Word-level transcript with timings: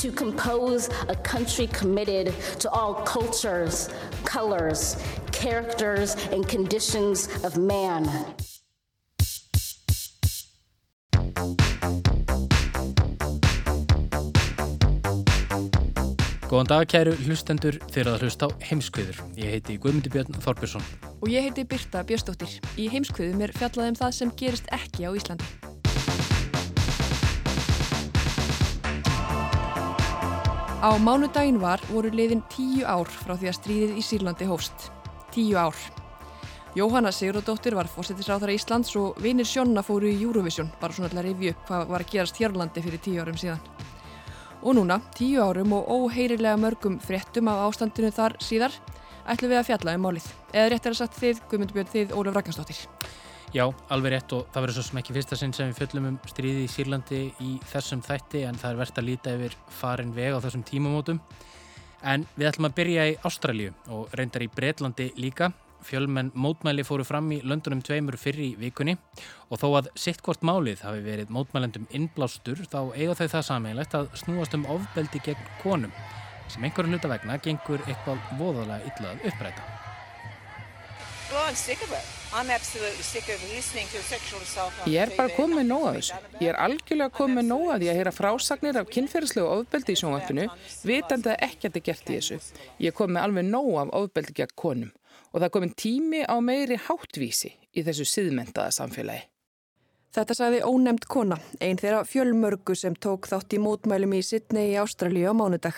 To 0.00 0.12
compose 0.12 0.88
a 1.08 1.16
country 1.16 1.66
committed 1.66 2.32
to 2.60 2.70
all 2.70 2.94
cultures, 2.94 3.88
colors, 4.24 4.96
characters, 5.32 6.14
and 6.30 6.46
conditions 6.48 7.28
of 7.42 7.56
man. 7.56 8.06
Góðan 16.48 16.68
dag 16.70 16.86
kæru 16.88 17.12
hlustendur 17.26 17.76
þegar 17.90 18.14
það 18.14 18.22
hlust 18.24 18.44
á 18.46 18.48
heimskviður. 18.70 19.18
Ég 19.36 19.52
heiti 19.52 19.76
Guðmundi 19.82 20.14
Björn 20.14 20.38
Þorbjörnsson. 20.40 20.86
Og 21.20 21.28
ég 21.28 21.44
heiti 21.44 21.66
Birta 21.68 22.00
Björnsdóttir. 22.08 22.54
Í 22.80 22.88
heimskviðum 22.88 23.42
er 23.44 23.52
fjallað 23.52 23.92
um 23.92 23.98
það 23.98 24.14
sem 24.22 24.32
gerist 24.38 24.70
ekki 24.72 25.04
á 25.04 25.12
Íslandi. 25.12 25.67
Á 30.78 30.94
mánudaginn 30.94 31.56
var 31.58 31.80
voru 31.90 32.06
liðin 32.14 32.44
tíu 32.46 32.84
ár 32.86 33.08
frá 33.10 33.32
því 33.34 33.48
að 33.50 33.56
stríðið 33.56 33.96
í 33.98 34.02
Sýrlandi 34.06 34.46
hófst. 34.46 34.84
Tíu 35.34 35.56
ár. 35.58 35.74
Jóhanna 36.78 37.10
Sigurðardóttir 37.10 37.74
var 37.74 37.90
fórsetisráþara 37.90 38.54
Íslands 38.54 38.94
og 39.00 39.18
vinir 39.18 39.48
Sjonna 39.50 39.82
fóru 39.82 40.06
í 40.06 40.20
Eurovision, 40.22 40.70
bara 40.78 40.94
svona 40.94 41.24
rifja 41.26 41.56
upp 41.56 41.64
hvað 41.66 41.90
var 41.90 42.04
að 42.04 42.12
gerast 42.12 42.38
hér 42.38 42.54
á 42.54 42.58
landi 42.62 42.84
fyrir 42.84 43.02
tíu 43.02 43.18
árum 43.18 43.40
síðan. 43.42 43.58
Og 44.62 44.78
núna, 44.78 45.00
tíu 45.18 45.42
árum 45.42 45.74
og 45.80 45.90
óheirilega 45.90 46.54
mörgum 46.62 47.00
fréttum 47.02 47.50
af 47.50 47.64
ástandinu 47.66 48.14
þar 48.14 48.38
síðar, 48.38 48.78
ætlum 49.26 49.50
við 49.50 49.58
að 49.64 49.70
fjalla 49.72 49.98
um 49.98 50.06
málið. 50.06 50.30
Eða 50.54 50.70
rétt 50.76 50.86
er 50.86 50.94
að 50.94 51.00
sagt 51.02 51.18
þið, 51.18 51.42
Guðmundur 51.50 51.80
Björn, 51.80 51.90
þið 51.96 52.14
Ólaf 52.14 52.38
Ragnarsdóttir. 52.38 52.86
Já, 53.48 53.64
alveg 53.88 54.12
rétt 54.12 54.32
og 54.36 54.48
það 54.52 54.64
verður 54.64 54.76
svo 54.76 54.82
sem 54.84 54.98
ekki 55.00 55.14
fyrsta 55.16 55.36
sinn 55.40 55.54
sem 55.56 55.70
við 55.70 55.78
fjöllum 55.80 56.08
um 56.10 56.16
stríði 56.28 56.64
í 56.66 56.68
Sýrlandi 56.68 57.20
í 57.40 57.54
þessum 57.70 58.02
þætti 58.04 58.42
en 58.44 58.58
það 58.60 58.74
er 58.74 58.80
verðt 58.82 59.00
að 59.00 59.06
líta 59.08 59.32
yfir 59.38 59.56
farin 59.72 60.12
veg 60.12 60.36
á 60.36 60.42
þessum 60.44 60.64
tímamótum. 60.68 61.20
En 62.04 62.26
við 62.36 62.50
ætlum 62.50 62.68
að 62.68 62.76
byrja 62.76 63.06
í 63.08 63.16
Ástralju 63.24 63.72
og 63.96 64.12
reyndar 64.20 64.44
í 64.44 64.50
Breitlandi 64.52 65.08
líka. 65.16 65.48
Fjölmenn 65.88 66.28
mótmæli 66.36 66.84
fóru 66.84 67.06
fram 67.08 67.30
í 67.32 67.38
löndunum 67.40 67.80
tveimur 67.86 68.18
fyrir 68.20 68.50
í 68.50 68.52
vikunni 68.58 68.98
og 69.48 69.62
þó 69.62 69.68
að 69.78 69.90
sittkvort 69.96 70.42
málið 70.44 70.82
hafi 70.84 71.04
verið 71.06 71.32
mótmælendum 71.32 71.86
innblástur 71.94 72.64
þá 72.66 72.90
eiga 72.98 73.14
þau 73.14 73.28
það 73.38 73.48
sameinlegt 73.48 73.96
að 73.96 74.10
snúast 74.18 74.58
um 74.58 74.66
ofbeldi 74.74 75.22
gegn 75.24 75.50
konum 75.62 75.94
sem 76.50 76.66
einhverjum 76.66 76.98
hluta 76.98 77.14
vegna 77.14 77.38
gengur 77.40 77.86
eitthvað 77.86 78.18
voðalega 78.42 78.90
illað 78.90 79.28
uppræta. 79.30 79.68
Ég 84.86 85.00
er 85.00 85.12
bara 85.16 85.32
komið 85.32 85.64
nóg 85.64 85.84
af 85.88 85.94
þessu. 85.96 86.18
Ég 86.42 86.50
er 86.50 86.58
algjörlega 86.60 87.14
komið 87.16 87.46
nóg 87.48 87.64
af 87.72 87.78
því 87.80 87.88
að 87.88 87.98
heyra 87.98 88.12
frásagnir 88.12 88.78
af 88.80 88.90
kynferðislegu 88.92 89.48
ofbeldi 89.48 89.94
í 89.96 90.00
sjónvarpinu, 90.02 90.44
vitandi 90.90 91.32
að 91.32 91.46
ekkert 91.48 91.78
er 91.80 91.84
gert 91.86 92.12
í 92.12 92.18
þessu. 92.18 92.38
Ég 92.84 92.92
er 92.92 92.98
komið 93.00 93.22
alveg 93.22 93.48
nóg 93.48 93.70
af 93.80 93.94
ofbeldi 94.02 94.36
gegn 94.42 94.54
konum 94.60 94.92
og 95.32 95.40
það 95.40 95.48
er 95.48 95.54
komin 95.56 95.74
tími 95.84 96.22
á 96.28 96.36
meiri 96.44 96.78
háttvísi 96.84 97.54
í 97.72 97.84
þessu 97.88 98.04
siðmentaða 98.12 98.76
samfélagi. 98.76 99.24
Þetta 100.12 100.36
sagði 100.36 100.62
ónemd 100.68 101.08
kona, 101.08 101.40
ein 101.64 101.80
þeirra 101.80 102.04
fjölmörgu 102.08 102.76
sem 102.76 102.96
tók 102.96 103.28
þátt 103.28 103.56
í 103.56 103.60
mótmælum 103.60 104.16
í 104.16 104.22
Sydney 104.24 104.72
í 104.74 104.78
Ástralíu 104.80 105.32
á 105.32 105.34
mánudag. 105.36 105.76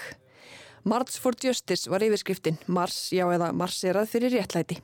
March 0.82 1.18
for 1.22 1.34
Justice 1.38 1.90
var 1.90 2.02
yfirskriftin, 2.02 2.58
Mars, 2.66 3.10
já 3.14 3.26
eða 3.26 3.50
Marserað 3.54 4.10
fyrir 4.10 4.38
réttlæti. 4.38 4.78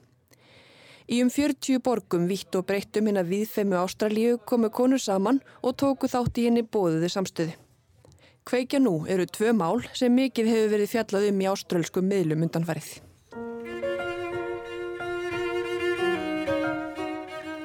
Í 1.07 1.21
um 1.23 1.29
40 1.31 1.79
borgum 1.87 2.25
vitt 2.27 2.57
og 2.59 2.65
breyttum 2.67 3.07
hinn 3.07 3.21
að 3.21 3.29
viðfemu 3.31 3.77
Ástralíu 3.79 4.41
komu 4.43 4.73
konur 4.75 4.99
saman 4.99 5.39
og 5.63 5.77
tóku 5.79 6.11
þátt 6.11 6.41
í 6.43 6.49
henni 6.49 6.65
bóðuðu 6.67 7.11
samstöðu. 7.13 7.55
Kveikja 8.47 8.81
nú 8.83 9.05
eru 9.11 9.27
tvö 9.31 9.53
mál 9.55 9.85
sem 9.95 10.11
mikið 10.15 10.51
hefur 10.51 10.73
verið 10.75 10.91
fjallað 10.91 11.29
um 11.31 11.45
í 11.45 11.49
ástralskum 11.53 12.11
miðlum 12.11 12.43
undanfarið. 12.49 12.91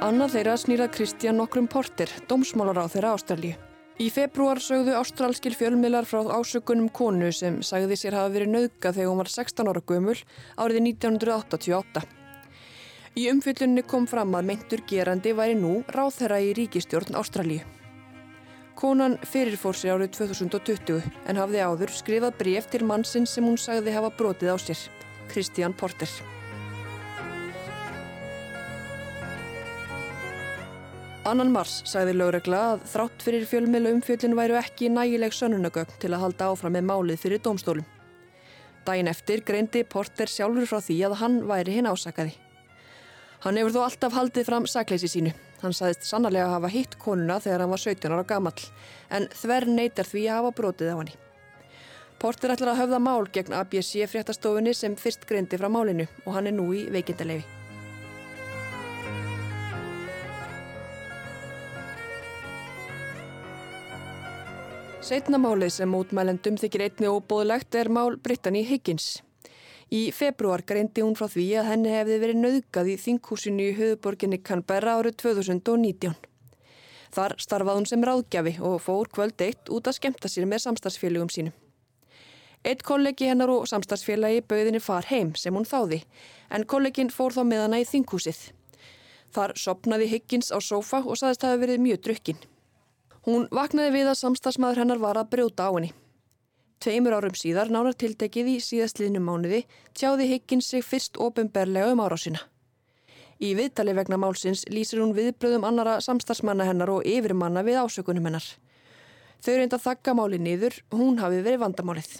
Annað 0.05 0.37
þeirra 0.37 0.55
snýrað 0.57 0.93
Kristján 0.99 1.37
nokkrum 1.41 1.69
Porter, 1.69 2.13
dómsmálar 2.29 2.81
á 2.81 2.85
þeirra 2.93 3.17
Ástralíu. 3.17 3.57
Í 4.01 4.13
februar 4.13 4.61
sögðu 4.61 4.95
ástralskil 4.97 5.53
fjölmiðlar 5.57 6.05
frá 6.09 6.25
ásökunum 6.37 6.93
konu 6.93 7.33
sem 7.33 7.61
sagði 7.65 7.97
sér 7.97 8.17
hafa 8.17 8.33
verið 8.37 8.53
nauðga 8.53 8.93
þegar 8.93 9.11
hún 9.11 9.21
var 9.21 9.33
16 9.33 9.69
ára 9.69 9.85
gömul 9.85 10.17
árið 10.57 10.83
1988. 10.93 12.20
Í 13.11 13.25
umfyllunni 13.27 13.81
kom 13.83 14.05
fram 14.07 14.31
að 14.39 14.45
meintur 14.47 14.81
gerandi 14.87 15.33
væri 15.35 15.55
nú 15.59 15.81
ráðherra 15.91 16.37
í 16.39 16.53
ríkistjórn 16.55 17.17
Ástralíu. 17.19 17.65
Konan 18.79 19.17
fyrirfór 19.27 19.75
sér 19.75 19.97
árið 19.97 20.13
2020 20.15 21.01
en 21.27 21.39
hafði 21.41 21.59
áður 21.59 21.91
skrifað 21.91 22.37
bref 22.39 22.69
til 22.71 22.85
mannsinn 22.87 23.27
sem 23.27 23.43
hún 23.43 23.59
sagði 23.59 23.91
hafa 23.97 24.13
brotið 24.15 24.53
á 24.55 24.57
sér, 24.63 24.79
Kristján 25.27 25.75
Porter. 25.75 26.07
Annan 31.27 31.51
mars 31.53 31.81
sagði 31.85 32.15
lögregla 32.15 32.61
að 32.71 32.85
þrátt 32.93 33.25
fyrir 33.27 33.43
fjölmiðla 33.49 33.91
umfjöllin 33.97 34.37
væru 34.39 34.55
ekki 34.57 34.87
nægileg 34.89 35.35
sönnunagögn 35.35 35.99
til 36.01 36.09
að 36.15 36.23
halda 36.23 36.47
áfram 36.53 36.73
með 36.79 36.87
málið 36.87 37.19
fyrir 37.25 37.43
dómstólum. 37.43 37.85
Dæin 38.87 39.11
eftir 39.11 39.43
greindi 39.45 39.83
Porter 39.83 40.31
sjálfur 40.31 40.65
frá 40.71 40.79
því 40.81 40.97
að 41.09 41.19
hann 41.21 41.37
væri 41.51 41.75
hinn 41.75 41.91
ásakaði. 41.91 42.33
Hann 43.41 43.57
hefur 43.57 43.73
þó 43.73 43.81
alltaf 43.87 44.13
haldið 44.13 44.45
fram 44.45 44.67
sakleysi 44.69 45.07
sínu. 45.09 45.31
Hann 45.63 45.73
saðist 45.73 46.05
sannarlega 46.05 46.45
að 46.45 46.55
hafa 46.55 46.69
hitt 46.73 46.97
konuna 47.01 47.39
þegar 47.41 47.63
hann 47.63 47.71
var 47.73 47.81
17 47.81 48.13
ára 48.13 48.25
gamall, 48.29 48.67
en 49.09 49.25
þver 49.33 49.65
neytar 49.69 50.09
því 50.09 50.25
að 50.27 50.37
hafa 50.37 50.51
brotið 50.59 50.91
á 50.93 50.95
hann. 50.99 51.09
Porter 52.21 52.53
ætlar 52.53 52.75
að 52.75 52.83
höfða 52.83 52.99
mál 53.01 53.25
gegn 53.33 53.55
ABC 53.57 54.05
fréttastofunni 54.11 54.75
sem 54.77 54.93
fyrst 54.93 55.25
greindi 55.25 55.57
frá 55.57 55.71
málinu 55.73 56.05
og 56.21 56.35
hann 56.35 56.51
er 56.51 56.53
nú 56.53 56.67
í 56.69 56.83
veikindalegi. 56.93 57.41
Setna 65.01 65.41
málið 65.41 65.73
sem 65.79 65.89
mótmælendum 65.89 66.61
þykir 66.61 66.85
einni 66.85 67.09
óbóðlegt 67.09 67.73
er 67.73 67.89
mál 67.89 68.21
Brittany 68.21 68.61
Higgins. 68.69 69.15
Í 69.91 70.05
februar 70.15 70.61
greindi 70.63 71.03
hún 71.03 71.17
frá 71.19 71.25
því 71.27 71.45
að 71.59 71.65
henni 71.67 71.89
hefði 71.91 72.17
verið 72.21 72.37
nauðgað 72.39 72.89
í 72.93 72.99
þinghúsinu 73.05 73.63
í 73.65 73.73
höfuborginni 73.75 74.37
Canberra 74.39 74.93
árið 75.01 75.17
2019. 75.19 76.13
Þar 77.11 77.35
starfað 77.43 77.75
hún 77.75 77.87
sem 77.89 78.05
ráðgjafi 78.07 78.53
og 78.63 78.77
fór 78.85 79.11
kvöld 79.11 79.43
eitt 79.43 79.67
út 79.67 79.89
að 79.91 79.97
skemta 79.97 80.31
sér 80.31 80.47
með 80.47 80.63
samstagsfélögum 80.63 81.33
sínum. 81.35 81.57
Eitt 82.63 82.85
kollegi 82.87 83.27
hennar 83.27 83.51
og 83.51 83.67
samstagsfélagi 83.67 84.45
bauðinni 84.47 84.79
far 84.79 85.09
heim 85.09 85.33
sem 85.35 85.59
hún 85.59 85.67
þáði, 85.67 86.05
en 86.47 86.63
kollegin 86.63 87.11
fór 87.11 87.35
þá 87.35 87.43
með 87.49 87.63
hana 87.65 87.81
í 87.83 87.87
þinghúsið. 87.89 88.39
Þar 89.35 89.57
sopnaði 89.59 90.07
Higgins 90.13 90.53
á 90.55 90.59
sófa 90.63 91.01
og 91.03 91.19
saðist 91.19 91.43
að 91.43 91.51
hafa 91.51 91.63
verið 91.65 91.83
mjög 91.83 92.05
drukkinn. 92.07 92.39
Hún 93.27 93.49
vaknaði 93.51 93.97
við 93.97 94.13
að 94.13 94.21
samstagsmaður 94.23 94.85
hennar 94.85 95.03
var 95.03 95.19
að 95.19 95.33
brjóta 95.35 95.67
á 95.67 95.71
henni. 95.75 95.91
Tveimur 96.81 97.13
árum 97.13 97.35
síðar, 97.37 97.69
nánar 97.69 97.93
tiltekið 97.93 98.47
í 98.55 98.59
síðastliðnum 98.65 99.27
mánuði, 99.27 99.59
tjáði 99.93 100.25
Higgins 100.31 100.71
sig 100.71 100.81
fyrst 100.81 101.19
ofinberlega 101.21 101.91
um 101.93 102.01
árásina. 102.01 102.41
Í 103.37 103.51
viðtali 103.57 103.93
vegna 103.97 104.17
málsins 104.21 104.63
lýsir 104.69 105.03
hún 105.03 105.13
viðbröðum 105.13 105.67
annara 105.69 105.99
samstagsmanna 106.01 106.65
hennar 106.65 106.89
og 106.93 107.05
yfirmanna 107.05 107.61
við 107.65 107.77
ásökunum 107.83 108.25
hennar. 108.29 108.47
Þau 109.45 109.53
reynda 109.59 109.77
að 109.77 109.85
þakka 109.85 110.17
máli 110.17 110.41
niður, 110.41 110.75
hún 110.93 111.21
hafi 111.21 111.41
verið 111.45 111.61
vandamálið. 111.63 112.11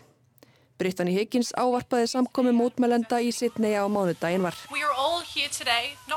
Brittany 0.81 1.13
Higgins 1.13 1.51
ávarpaði 1.57 2.07
samkomi 2.09 2.53
mótmælenda 2.57 3.19
í 3.21 3.29
Sydney 3.33 3.77
á 3.77 3.85
mánudaginn 3.85 4.45
var. 4.45 4.57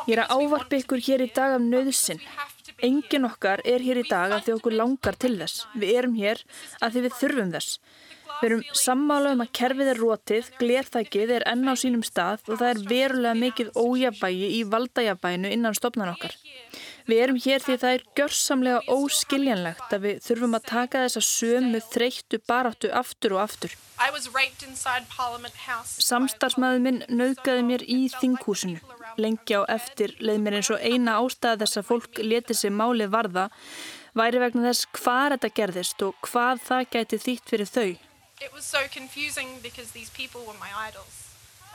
Ég 0.05 0.17
er 0.17 0.23
að 0.25 0.33
ávarpa 0.37 0.81
ykkur 0.81 1.05
hér 1.05 1.25
í 1.25 1.29
dag 1.33 1.59
af 1.59 1.65
nöðsinn. 1.65 2.21
Engin 2.85 3.29
okkar 3.29 3.61
er 3.65 3.85
hér 3.85 4.01
í 4.01 4.09
dag 4.09 4.33
að 4.33 4.47
því 4.47 4.57
okkur 4.59 4.77
langar 4.81 5.17
til 5.21 5.35
þess. 5.37 5.67
Við 5.77 5.97
erum 6.01 6.17
hér 6.17 6.41
að 6.81 6.97
því 6.97 7.05
við 7.05 7.19
þurfum 7.21 7.53
þess. 7.57 7.79
Við 8.41 8.49
erum 8.49 8.65
sammála 8.77 9.35
um 9.35 9.43
að 9.45 9.53
kerfið 9.59 9.91
er 9.93 10.01
rótið, 10.01 10.49
glerþækið 10.61 11.33
er 11.37 11.45
enn 11.51 11.69
á 11.71 11.75
sínum 11.79 12.03
stað 12.07 12.43
og 12.49 12.59
það 12.61 12.71
er 12.71 12.83
verulega 12.91 13.41
mikið 13.41 13.71
ójabægi 13.79 14.51
í 14.59 14.61
valdajabæinu 14.73 15.53
innan 15.55 15.77
stopnan 15.79 16.13
okkar. 16.13 16.35
Við 17.05 17.21
erum 17.21 17.39
hér 17.45 17.61
því 17.61 17.75
það 17.81 17.95
er 17.95 18.05
gjörsamlega 18.19 18.95
óskiljanlegt 18.95 19.91
að 19.93 20.05
við 20.07 20.21
þurfum 20.25 20.57
að 20.57 20.69
taka 20.71 21.03
þessa 21.05 21.23
sömu 21.29 21.81
þreyttu 21.93 22.41
baráttu 22.49 22.91
aftur 22.97 23.35
og 23.37 23.43
aftur. 23.45 23.75
Samstarfsmaður 26.09 26.81
minn 26.87 27.03
nauðgaði 27.09 27.67
mér 27.69 27.85
í 27.85 27.99
þinghúsinu. 28.17 28.81
Lengi 29.21 29.61
á 29.61 29.63
eftir 29.77 30.17
leið 30.19 30.41
mér 30.47 30.59
eins 30.59 30.73
og 30.73 30.81
eina 30.81 31.21
ástæða 31.21 31.61
þess 31.63 31.83
að 31.83 31.89
fólk 31.93 32.25
leti 32.25 32.57
sig 32.57 32.73
máli 32.73 33.07
varða 33.13 33.51
væri 34.17 34.41
vegna 34.43 34.71
þess 34.71 34.89
hvað 34.97 35.37
þetta 35.37 35.55
gerðist 35.61 36.09
og 36.09 36.19
hvað 36.25 36.67
það 36.71 36.91
gæti 36.97 37.23
þýtt 37.29 37.53
fyrir 37.53 37.73
þau. 37.77 38.14
It 38.45 38.53
was 38.53 38.65
so 38.65 38.83
confusing 38.99 39.49
because 39.63 39.89
these 39.93 40.11
people 40.11 40.41
were 40.49 40.59
my 40.61 40.73
idols. 40.89 41.15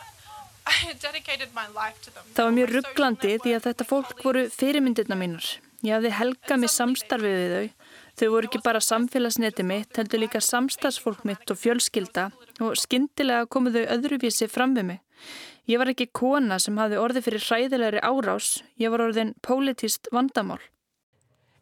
I 0.74 0.75
had 0.88 0.98
dedicated 1.00 1.50
my 1.56 1.68
life 1.81 1.98
to 2.06 2.12
them. 2.13 2.25
Það 2.36 2.45
var 2.45 2.56
mjög 2.57 2.74
rugglandi 2.75 3.31
því 3.44 3.54
að 3.57 3.66
þetta 3.68 3.88
fólk 3.89 4.21
voru 4.25 4.44
fyrirmyndirna 4.54 5.18
mínar. 5.18 5.48
Ég 5.81 5.95
hafði 5.95 6.12
helgað 6.19 6.62
mig 6.62 6.74
samstarfið 6.74 7.38
við 7.39 7.54
þau. 7.56 7.68
Þau 8.19 8.27
voru 8.36 8.50
ekki 8.50 8.62
bara 8.68 8.83
samfélagsneti 8.83 9.66
mitt, 9.66 9.92
heldur 9.98 10.21
líka 10.21 10.42
samstagsfólk 10.44 11.25
mitt 11.25 11.54
og 11.54 11.57
fjölskylda 11.57 12.30
og 12.66 12.77
skindilega 12.77 13.48
komu 13.50 13.74
þau 13.74 13.86
öðruvísi 13.95 14.50
fram 14.51 14.75
við 14.77 14.92
mig. 14.92 15.00
Ég 15.72 15.81
var 15.81 15.89
ekki 15.89 16.12
kona 16.13 16.60
sem 16.62 16.77
hafði 16.77 17.00
orði 17.01 17.24
fyrir 17.25 17.45
hræðilegri 17.48 18.04
árás, 18.06 18.60
ég 18.77 18.94
var 18.94 19.07
orðin 19.07 19.33
politist 19.45 20.12
vandamál. 20.13 20.62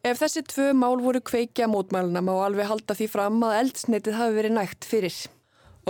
Ef 0.06 0.20
þessi 0.20 0.44
tvö 0.46 0.72
mál 0.78 1.00
voru 1.02 1.18
kveikja 1.20 1.66
mótmæluna 1.66 2.20
má 2.22 2.30
alveg 2.44 2.68
halda 2.70 2.94
því 2.94 3.06
fram 3.10 3.40
að 3.42 3.56
eldsneitið 3.62 4.14
hafi 4.14 4.36
verið 4.36 4.54
nægt 4.54 4.86
fyrir. 4.86 5.16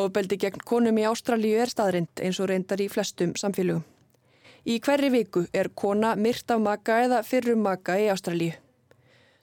Ofbeldi 0.00 0.38
gegn 0.40 0.64
konum 0.64 0.96
í 0.96 1.05
Ástralíu 1.05 1.58
er 1.60 1.69
staðrind 1.69 2.22
eins 2.25 2.40
og 2.40 2.49
reyndar 2.49 2.81
í 2.81 2.88
flestum 2.88 3.34
samfélögum. 3.37 3.84
Í 4.64 4.78
hverri 4.81 5.10
viku 5.12 5.44
er 5.52 5.69
kona 5.75 6.14
myrt 6.16 6.49
af 6.50 6.64
maka 6.64 7.02
eða 7.05 7.20
fyrrum 7.22 7.60
maka 7.66 7.99
í 8.00 8.08
Ástralíu. 8.08 8.56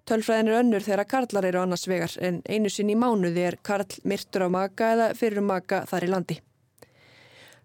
Tölfræðin 0.10 0.50
er 0.50 0.60
önnur 0.64 0.86
þegar 0.86 1.10
karlar 1.14 1.46
eru 1.46 1.62
annars 1.62 1.86
vegar 1.90 2.18
en 2.22 2.42
einu 2.50 2.70
sinn 2.70 2.90
í 2.90 2.98
mánuði 2.98 3.46
er 3.46 3.62
karl 3.62 4.02
myrtur 4.04 4.48
af 4.48 4.54
maka 4.58 4.92
eða 4.96 5.14
fyrrum 5.18 5.50
maka 5.50 5.84
þar 5.90 6.10
í 6.10 6.12
landi. 6.16 6.42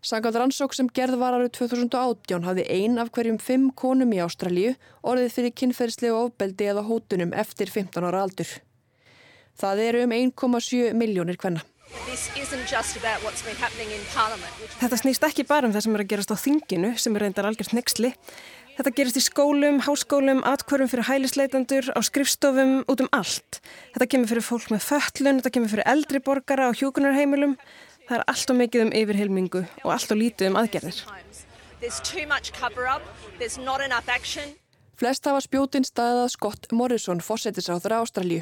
Sangat 0.00 0.34
rannsók 0.34 0.72
sem 0.72 0.86
gerð 0.96 1.18
var 1.20 1.34
árið 1.36 1.50
2018 1.58 2.46
hafði 2.48 2.62
ein 2.72 2.94
af 3.02 3.10
hverjum 3.12 3.36
fimm 3.36 3.66
konum 3.76 4.14
í 4.16 4.20
Ástralíu 4.24 4.70
orðið 5.04 5.34
fyrir 5.34 5.52
kynferðslegu 5.60 6.16
ofbeldi 6.16 6.70
eða 6.72 6.86
hótunum 6.88 7.34
eftir 7.36 7.68
15 7.68 8.06
ára 8.08 8.22
aldur. 8.24 8.48
Það 9.60 9.82
eru 9.84 10.06
um 10.06 10.14
1,7 10.16 10.96
miljónir 10.96 11.36
hvenna. 11.42 11.60
Þetta 14.80 15.00
snýst 15.02 15.26
ekki 15.26 15.44
bara 15.44 15.68
um 15.68 15.74
það 15.74 15.84
sem 15.84 15.98
er 15.98 16.04
að 16.06 16.10
gerast 16.14 16.32
á 16.32 16.36
þinginu 16.46 16.94
sem 16.96 17.18
er 17.18 17.26
reyndar 17.26 17.50
algjörst 17.50 17.76
nexli. 17.76 18.14
Þetta 18.80 18.94
gerist 18.96 19.18
í 19.20 19.24
skólum, 19.26 19.82
háskólum, 19.84 20.40
atkvörum 20.48 20.88
fyrir 20.88 21.04
hælisleitandur, 21.10 21.90
á 21.92 22.00
skrifstofum, 22.00 22.78
út 22.88 23.02
um 23.04 23.10
allt. 23.12 23.60
Þetta 23.92 24.06
kemur 24.14 24.30
fyrir 24.30 24.46
fólk 24.46 24.70
með 24.72 24.86
föllun, 24.86 25.42
þetta 25.42 25.52
kemur 25.52 25.72
fyrir 25.74 25.90
eldri 25.92 26.22
borgara 26.24 26.70
á 26.70 26.78
hjókunarheimilum. 26.78 27.58
Það 28.10 28.18
er 28.18 28.24
allt 28.26 28.50
og 28.50 28.56
mikið 28.58 28.80
um 28.82 28.88
yfirheilmingu 28.98 29.60
og 29.84 29.90
allt 29.94 30.10
og 30.10 30.18
lítið 30.18 30.48
um 30.50 30.56
aðgerðir. 30.58 30.96
Flest 34.98 35.28
hafa 35.30 35.42
spjótin 35.44 35.86
staðað 35.86 36.32
Scott 36.34 36.66
Morrison, 36.74 37.22
fórsetisráður 37.22 37.94
Ástralju. 38.00 38.40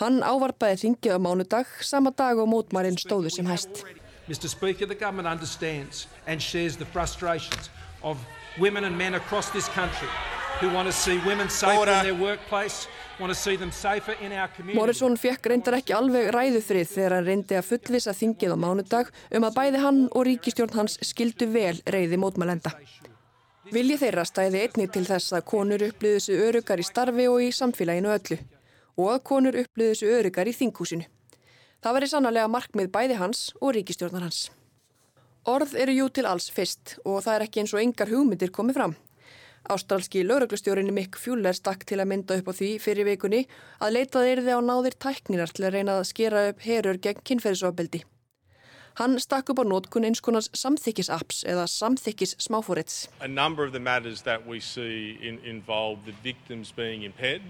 Hann 0.00 0.22
ávarpaði 0.24 0.80
þingið 0.86 1.14
á 1.14 1.18
mánudag, 1.20 1.68
sama 1.84 2.14
dag 2.16 2.40
og 2.40 2.48
mótmærin 2.48 2.96
stóðu 2.96 3.28
sem 3.34 3.46
hæst. 3.46 3.84
Mr. 4.24 4.48
Speaker, 4.48 4.86
the 4.86 4.96
government 4.96 5.28
understands 5.28 6.06
and 6.26 6.40
shares 6.40 6.76
the 6.76 6.88
frustrations 6.88 7.68
of 8.02 8.16
women 8.58 8.84
and 8.84 8.96
men 8.96 9.14
across 9.14 9.50
this 9.50 9.68
country 9.68 10.08
who 10.60 10.68
want 10.74 10.86
to 10.86 10.92
see 10.92 11.18
women 11.26 11.48
safe 11.48 11.78
in 11.78 12.04
their 12.04 12.14
workplace 12.14 12.88
Morrison 13.18 15.16
fekk 15.18 15.46
reyndar 15.50 15.74
ekki 15.80 15.94
alveg 15.96 16.28
ræðufrið 16.30 16.90
þegar 16.92 17.14
hann 17.16 17.24
reyndi 17.26 17.56
að 17.58 17.66
fullvisa 17.66 18.12
þingið 18.14 18.54
á 18.54 18.56
mánudag 18.62 19.10
um 19.34 19.46
að 19.48 19.56
bæði 19.56 19.80
hann 19.82 19.98
og 20.12 20.26
ríkistjórn 20.28 20.76
hans 20.78 20.94
skildu 21.02 21.48
vel 21.50 21.80
reyði 21.90 22.20
mótmælenda. 22.22 22.70
Vilji 23.74 23.96
þeirra 24.04 24.22
stæði 24.28 24.62
einnig 24.68 24.92
til 24.94 25.02
þess 25.08 25.34
að 25.34 25.48
konur 25.50 25.82
upplýðu 25.88 26.20
þessu 26.20 26.38
örugar 26.46 26.78
í 26.78 26.86
starfi 26.86 27.26
og 27.26 27.42
í 27.42 27.50
samfélaginu 27.58 28.14
öllu 28.14 28.38
og 28.94 29.10
að 29.16 29.24
konur 29.32 29.58
upplýðu 29.64 29.96
þessu 29.96 30.14
örugar 30.20 30.46
í 30.46 30.54
þinghúsinu. 30.60 31.10
Það 31.82 31.98
veri 31.98 32.12
sannlega 32.14 32.54
markmið 32.54 32.92
bæði 32.94 33.18
hans 33.18 33.48
og 33.58 33.74
ríkistjórnar 33.74 34.28
hans. 34.28 34.46
Orð 35.42 35.74
eru 35.74 35.98
jú 35.98 36.08
til 36.14 36.26
alls 36.30 36.52
fyrst 36.54 37.00
og 37.02 37.18
það 37.26 37.34
er 37.34 37.48
ekki 37.48 37.64
eins 37.64 37.74
og 37.74 37.82
engar 37.82 38.14
hugmyndir 38.14 38.54
komið 38.54 38.78
fram. 38.78 38.98
Ástralski 39.68 40.22
lauruglustjórinni 40.24 40.92
Mick 40.96 41.16
Fjuller 41.20 41.52
stakk 41.52 41.82
til 41.84 41.98
að 42.00 42.08
mynda 42.08 42.38
upp 42.40 42.46
á 42.48 42.52
því 42.56 42.68
fyrir 42.80 43.04
vikunni 43.04 43.42
að 43.84 43.98
leitað 43.98 44.28
erði 44.32 44.54
á 44.56 44.60
náðir 44.64 44.94
tækninar 44.96 45.52
til 45.52 45.66
að 45.68 45.74
reyna 45.76 45.98
að 45.98 46.06
skera 46.08 46.44
upp 46.48 46.62
herur 46.64 46.96
gegn 47.04 47.20
kynferðisofbeldi. 47.28 48.00
Hann 48.98 49.18
stakk 49.20 49.52
upp 49.52 49.60
á 49.60 49.64
nótkun 49.68 50.08
eins 50.08 50.22
konans 50.24 50.48
samþykkis-apps 50.56 51.44
eða 51.44 51.68
samþykkis-smáfórits. 51.68 53.08
A 53.20 53.28
number 53.28 53.66
of 53.66 53.72
the 53.72 53.80
matters 53.80 54.22
that 54.22 54.46
we 54.46 54.58
see 54.58 55.18
in, 55.20 55.38
involve 55.44 56.00
the 56.06 56.16
victims 56.24 56.72
being 56.72 57.04
impaired 57.04 57.42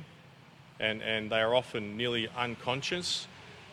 and, 0.81 1.01
and 1.03 1.31
they 1.31 1.41
are 1.41 1.55
often 1.55 1.97
nearly 1.97 2.29
unconscious. 2.37 3.29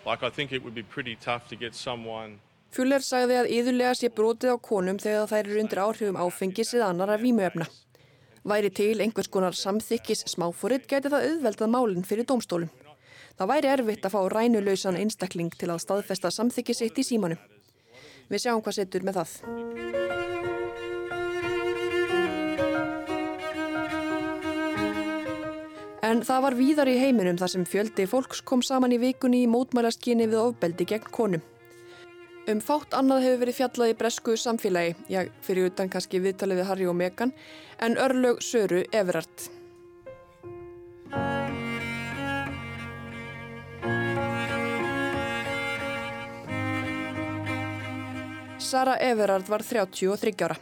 Like 0.05 0.21
I 0.21 0.29
think 0.29 0.51
it 0.51 0.63
would 0.63 0.75
be 0.75 0.83
pretty 0.83 1.15
tough 1.15 1.49
to 1.49 1.55
get 1.55 1.73
someone... 1.73 2.39
Fjuller 2.75 3.01
sagði 3.01 3.39
að 3.39 3.49
yðurlega 3.55 3.95
sé 3.95 4.09
brotið 4.11 4.53
á 4.53 4.57
konum 4.59 4.97
þegar 4.99 5.29
þær 5.31 5.45
eru 5.45 5.59
undir 5.61 5.81
áhrifum 5.81 6.17
áfengis 6.19 6.73
eða 6.75 6.89
annara 6.91 7.15
vímuöfna. 7.17 7.67
Væri 8.45 8.69
til 8.69 9.01
einhvers 9.01 9.27
konar 9.33 9.55
samþykkis 9.57 10.19
smáfórit 10.29 10.83
gæti 10.85 11.09
það 11.09 11.23
auðveldað 11.31 11.71
málinn 11.73 12.05
fyrir 12.05 12.27
dómstólum. 12.29 12.69
Það 13.39 13.49
væri 13.49 13.71
erfitt 13.73 14.05
að 14.05 14.13
fá 14.13 14.19
rænulausan 14.29 14.99
einstakling 14.99 15.49
til 15.57 15.71
að 15.73 15.81
staðfesta 15.81 16.29
samþykkis 16.29 16.83
eitt 16.85 16.99
í 17.01 17.07
símanu. 17.07 17.39
Við 18.29 18.43
sjáum 18.43 18.61
hvað 18.61 18.77
setur 18.77 19.07
með 19.07 19.17
það. 19.17 19.33
En 26.05 26.21
það 26.21 26.45
var 26.45 26.59
víðar 26.61 26.93
í 26.93 26.99
heiminum 27.01 27.41
þar 27.41 27.49
sem 27.55 27.65
fjöldi 27.65 28.05
fólks 28.05 28.45
kom 28.45 28.61
saman 28.61 28.93
í 28.93 29.01
vikunni 29.01 29.41
í 29.41 29.49
mótmælaskyni 29.49 30.29
við 30.29 30.43
ofbeldi 30.43 30.85
gegn 30.93 31.09
konum. 31.09 31.41
Um 32.45 32.59
fátt 32.61 32.93
annað 32.93 33.23
hefur 33.25 33.39
verið 33.41 33.55
fjallað 33.57 33.89
í 33.89 33.93
bresku 33.97 34.35
samfélagi, 34.37 34.91
já, 35.09 35.23
fyrir 35.41 35.71
utan 35.71 35.89
kannski 35.89 36.19
viðtalið 36.21 36.59
við 36.59 36.67
Harry 36.69 36.85
og 36.85 36.93
Meghan, 36.99 37.31
en 37.81 37.97
örlög 37.97 38.43
Söru 38.45 38.83
Everard. 38.93 39.47
Sara 48.61 48.99
Everard 49.01 49.49
var 49.49 49.65
33 49.65 50.37
ára. 50.45 50.61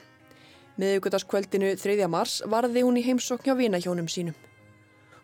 Miðugutaskvöldinu 0.79 1.75
3. 1.75 2.07
mars 2.07 2.39
varði 2.47 2.87
hún 2.87 2.95
í 2.97 3.03
heimsokk 3.03 3.43
hjá 3.43 3.59
vinahjónum 3.59 4.07
sínum. 4.07 4.39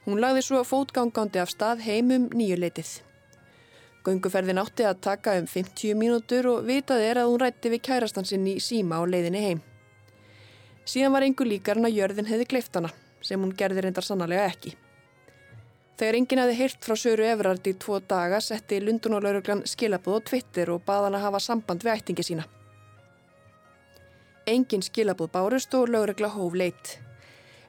Hún 0.03 0.19
lagði 0.19 0.43
svo 0.43 0.65
fótgangandi 0.67 1.39
af 1.39 1.55
stað 1.55 1.87
heimum 1.87 2.27
nýjuleitið. 2.35 2.99
Gönguferðin 4.07 4.61
átti 4.61 4.85
að 4.87 5.01
taka 5.03 5.35
um 5.39 5.47
50 5.49 5.97
mínútur 5.99 6.47
og 6.53 6.67
vitað 6.67 7.03
er 7.03 7.19
að 7.19 7.31
hún 7.31 7.41
rætti 7.43 7.71
við 7.73 7.83
kærastansinn 7.89 8.45
í 8.47 8.59
síma 8.63 8.99
á 8.99 9.03
leiðinni 9.03 9.41
heim. 9.43 9.63
Síðan 10.87 11.13
var 11.13 11.25
einhver 11.25 11.49
líkar 11.49 11.77
en 11.77 11.89
að 11.89 11.97
jörðin 11.99 12.29
hefði 12.29 12.47
gleiftana, 12.53 12.93
sem 13.21 13.41
hún 13.41 13.51
gerði 13.57 13.83
reyndar 13.83 14.07
sannarlega 14.07 14.47
ekki. 14.47 14.71
Þegar 15.99 16.15
enginn 16.15 16.39
hefði 16.39 16.55
heyrt 16.61 16.85
frá 16.87 16.95
Söru 16.95 17.25
Everard 17.27 17.65
í 17.67 17.73
tvo 17.75 17.99
daga 17.99 18.39
setti 18.39 18.79
Lundunarlauruglan 18.79 19.65
skilabóð 19.67 20.23
á 20.23 20.27
Twitter 20.31 20.71
og 20.71 20.85
baða 20.87 21.09
hann 21.09 21.19
að 21.19 21.25
hafa 21.27 21.43
samband 21.43 21.83
við 21.83 21.97
ættingi 21.97 22.23
sína. 22.23 22.47
Engin 24.47 24.85
skilabóð 24.85 25.33
bárust 25.35 25.75
og 25.75 25.91
laurugla 25.91 26.31
hóf 26.31 26.55
leitt. 26.55 26.95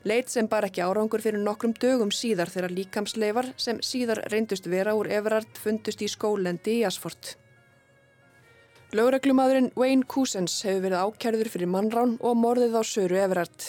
Leit 0.08 0.30
sem 0.32 0.46
bar 0.48 0.64
ekki 0.64 0.80
árangur 0.80 1.20
fyrir 1.20 1.42
nokkrum 1.44 1.74
dögum 1.76 2.08
síðar 2.14 2.48
þegar 2.48 2.72
líkamsleifar 2.72 3.50
sem 3.60 3.82
síðar 3.84 4.22
reyndust 4.32 4.64
vera 4.72 4.94
úr 4.96 5.10
Everard 5.12 5.58
fundust 5.60 6.00
í 6.00 6.08
skólendi 6.08 6.78
í 6.78 6.84
Asford. 6.88 7.34
Laureglumadurinn 8.96 9.68
Wayne 9.76 10.08
Cousins 10.08 10.54
hefur 10.64 10.86
verið 10.86 11.04
ákjærður 11.04 11.50
fyrir 11.52 11.68
mannrán 11.70 12.14
og 12.24 12.38
morðið 12.40 12.78
á 12.80 12.82
Söru 12.82 13.18
Everard. 13.20 13.66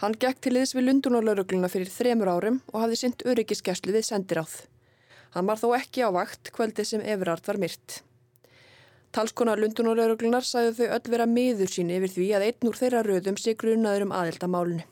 Hann 0.00 0.14
gekk 0.22 0.38
til 0.40 0.54
liðs 0.54 0.76
við 0.76 0.86
Lundunarlauregluna 0.86 1.68
fyrir 1.68 1.90
þremur 1.92 2.30
árum 2.30 2.60
og 2.70 2.78
hafði 2.84 3.00
synt 3.02 3.26
öryggiskeslu 3.26 3.92
við 3.92 4.06
sendiráð. 4.06 4.54
Hann 5.34 5.50
var 5.50 5.58
þó 5.58 5.74
ekki 5.76 6.06
á 6.06 6.14
vakt 6.14 6.52
kvöldið 6.54 6.88
sem 6.92 7.02
Everard 7.02 7.42
var 7.50 7.58
myrt. 7.58 7.98
Talskona 9.10 9.58
Lundunarlaureglunar 9.58 10.46
sagði 10.46 10.78
þau 10.78 10.94
öll 10.94 11.12
vera 11.16 11.26
miður 11.26 11.74
sín 11.74 11.90
yfir 11.90 12.14
því 12.14 12.30
að 12.38 12.46
einn 12.46 12.70
úr 12.70 12.78
þeirra 12.78 13.02
röðum 13.02 13.36
sig 13.42 13.58
grunaður 13.58 14.06
um 14.06 14.14
aðeldamálunu. 14.14 14.86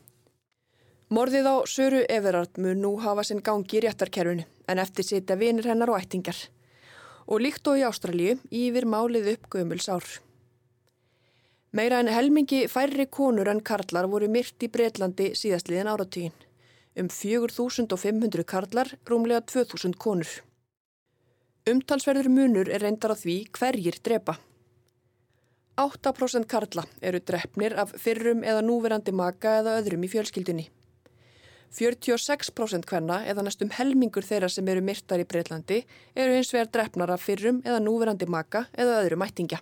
Morðið 1.08 1.46
á 1.48 1.56
Söru 1.64 2.02
Everard 2.04 2.58
mun 2.60 2.82
nú 2.84 2.90
hafa 3.00 3.22
sinn 3.24 3.38
gangi 3.40 3.78
í 3.78 3.80
réttarkerfinu 3.80 4.42
en 4.68 4.80
eftir 4.82 5.06
sitja 5.08 5.38
vinir 5.40 5.64
hennar 5.64 5.88
og 5.88 6.02
ættingar. 6.02 6.36
Og 7.24 7.40
líkt 7.40 7.64
og 7.72 7.80
í 7.80 7.84
Ástralju 7.88 8.34
yfir 8.52 8.84
málið 8.84 9.30
upp 9.32 9.48
gömuls 9.54 9.88
ár. 9.88 10.04
Meira 11.72 12.02
en 12.04 12.12
helmingi 12.12 12.66
færri 12.68 13.08
konur 13.08 13.48
en 13.48 13.64
karlar 13.64 14.10
voru 14.12 14.28
myrt 14.28 14.60
í 14.60 14.68
Breitlandi 14.68 15.32
síðastliðin 15.32 15.88
áratugin. 15.88 16.36
Um 16.92 17.08
4500 17.08 18.44
karlar, 18.44 18.92
rúmlega 19.08 19.40
2000 19.48 19.96
konur. 19.96 20.28
Umtalsverður 21.64 22.28
munur 22.28 22.68
er 22.68 22.84
reyndar 22.84 23.12
á 23.12 23.16
því 23.16 23.46
hverjir 23.56 23.96
drepa. 24.04 24.36
8% 25.80 26.44
karla 26.44 26.84
eru 27.00 27.20
drefnir 27.24 27.80
af 27.80 27.96
fyrrum 27.96 28.44
eða 28.44 28.60
núverandi 28.60 29.14
maka 29.16 29.62
eða 29.62 29.80
öðrum 29.80 30.04
í 30.04 30.12
fjölskyldunni. 30.12 30.74
46% 31.74 32.88
hvenna 32.88 33.18
eða 33.28 33.44
næstum 33.44 33.70
helmingur 33.76 34.24
þeirra 34.24 34.48
sem 34.50 34.68
eru 34.68 34.80
myrtar 34.84 35.20
í 35.20 35.26
Breitlandi 35.28 35.82
eru 36.16 36.36
hins 36.38 36.52
vegar 36.54 36.70
drefnar 36.72 37.12
af 37.12 37.26
fyrrum 37.26 37.60
eða 37.64 37.82
núverandi 37.84 38.28
maka 38.30 38.64
eða 38.72 39.02
öðrum 39.02 39.22
mættingja. 39.22 39.60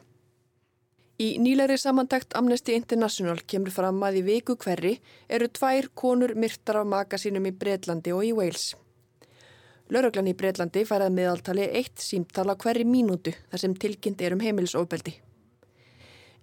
Í 1.17 1.39
nýlegri 1.41 1.79
samantækt 1.81 2.37
Amnesty 2.37 2.75
International 2.77 3.39
kemur 3.49 3.73
fram 3.73 4.03
að 4.05 4.21
í 4.21 4.25
viku 4.27 4.57
hverri 4.61 4.99
eru 5.33 5.49
tvær 5.49 5.89
konur 5.97 6.35
myrtar 6.37 6.83
af 6.83 6.91
maka 6.91 7.19
sínum 7.19 7.49
í 7.49 7.55
Breitlandi 7.57 8.13
og 8.13 8.25
í 8.27 8.35
Wales. 8.37 8.75
Lauruglan 9.91 10.29
í 10.29 10.35
Breitlandi 10.37 10.83
færað 10.85 11.15
meðaltali 11.17 11.71
eitt 11.79 12.03
símtala 12.03 12.57
hverri 12.61 12.85
mínútu 12.85 13.33
þar 13.51 13.63
sem 13.63 13.75
tilkynnt 13.75 14.21
er 14.21 14.37
um 14.37 14.43
heimilisofbeldi. 14.45 15.15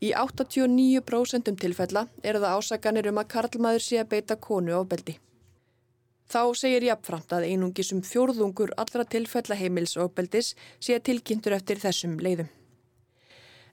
Í 0.03 0.10
89% 0.17 1.53
tilfella 1.62 2.08
eru 2.24 2.41
það 2.43 2.58
ásaganir 2.58 3.12
um 3.12 3.22
að 3.22 3.29
karlmaður 3.36 3.86
sé 3.86 4.01
að 4.01 4.10
beita 4.15 4.39
konu 4.41 4.74
ofbeldi. 4.79 5.20
Þá 6.32 6.56
segir 6.58 6.86
jafnframt 6.88 7.34
að 7.36 7.48
einungis 7.51 7.92
um 7.94 8.01
fjórðungur 8.06 8.74
allra 8.77 9.06
tilfella 9.06 9.58
heimilisofbeldis 9.60 10.53
sé 10.80 11.00
tilkynntur 11.00 11.56
eftir 11.58 11.82
þessum 11.84 12.15
leiðum. 12.24 12.50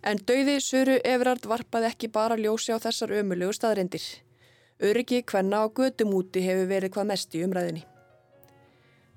En 0.02 0.19
dauði 0.26 0.57
Söru 0.64 0.97
Everard 1.04 1.45
varpaði 1.47 1.90
ekki 1.90 2.09
bara 2.09 2.38
ljósi 2.40 2.73
á 2.73 2.78
þessar 2.80 3.12
ömulegu 3.21 3.52
staðrindir. 3.52 4.04
Öryggi 4.80 5.23
hvenna 5.28 5.61
á 5.61 5.66
gödumúti 5.69 6.40
hefur 6.40 6.71
verið 6.71 6.95
hvað 6.95 7.11
mest 7.12 7.35
í 7.37 7.42
umræðinni. 7.45 7.83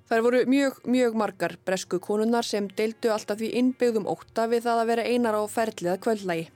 Þær 0.10 0.24
voru 0.26 0.42
mjög, 0.46 0.82
mjög 0.84 1.16
margar 1.16 1.56
bresku 1.66 2.02
konunnar 2.04 2.44
sem 2.44 2.68
deildu 2.68 3.14
alltaf 3.14 3.40
því 3.40 3.54
innbyggðum 3.62 4.10
óta 4.12 4.50
við 4.52 4.68
það 4.68 4.82
að 4.82 4.90
vera 4.92 5.06
einar 5.08 5.38
á 5.40 5.44
ferliða 5.48 5.96
kvöldlægi. 6.04 6.50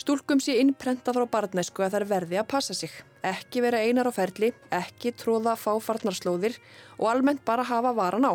Stúlkum 0.00 0.40
sé 0.42 0.56
innprenta 0.58 1.12
frá 1.14 1.26
barnæsku 1.30 1.84
að 1.84 1.96
þær 1.96 2.06
verði 2.10 2.38
að 2.40 2.48
passa 2.50 2.74
sig, 2.74 2.92
ekki 3.22 3.62
vera 3.62 3.82
einar 3.84 4.08
á 4.08 4.12
ferli, 4.12 4.52
ekki 4.72 5.12
tróða 5.14 5.54
fáfarnarslóðir 5.60 6.56
og 6.98 7.10
almennt 7.12 7.44
bara 7.44 7.66
hafa 7.68 7.92
varan 7.94 8.26
á. 8.26 8.34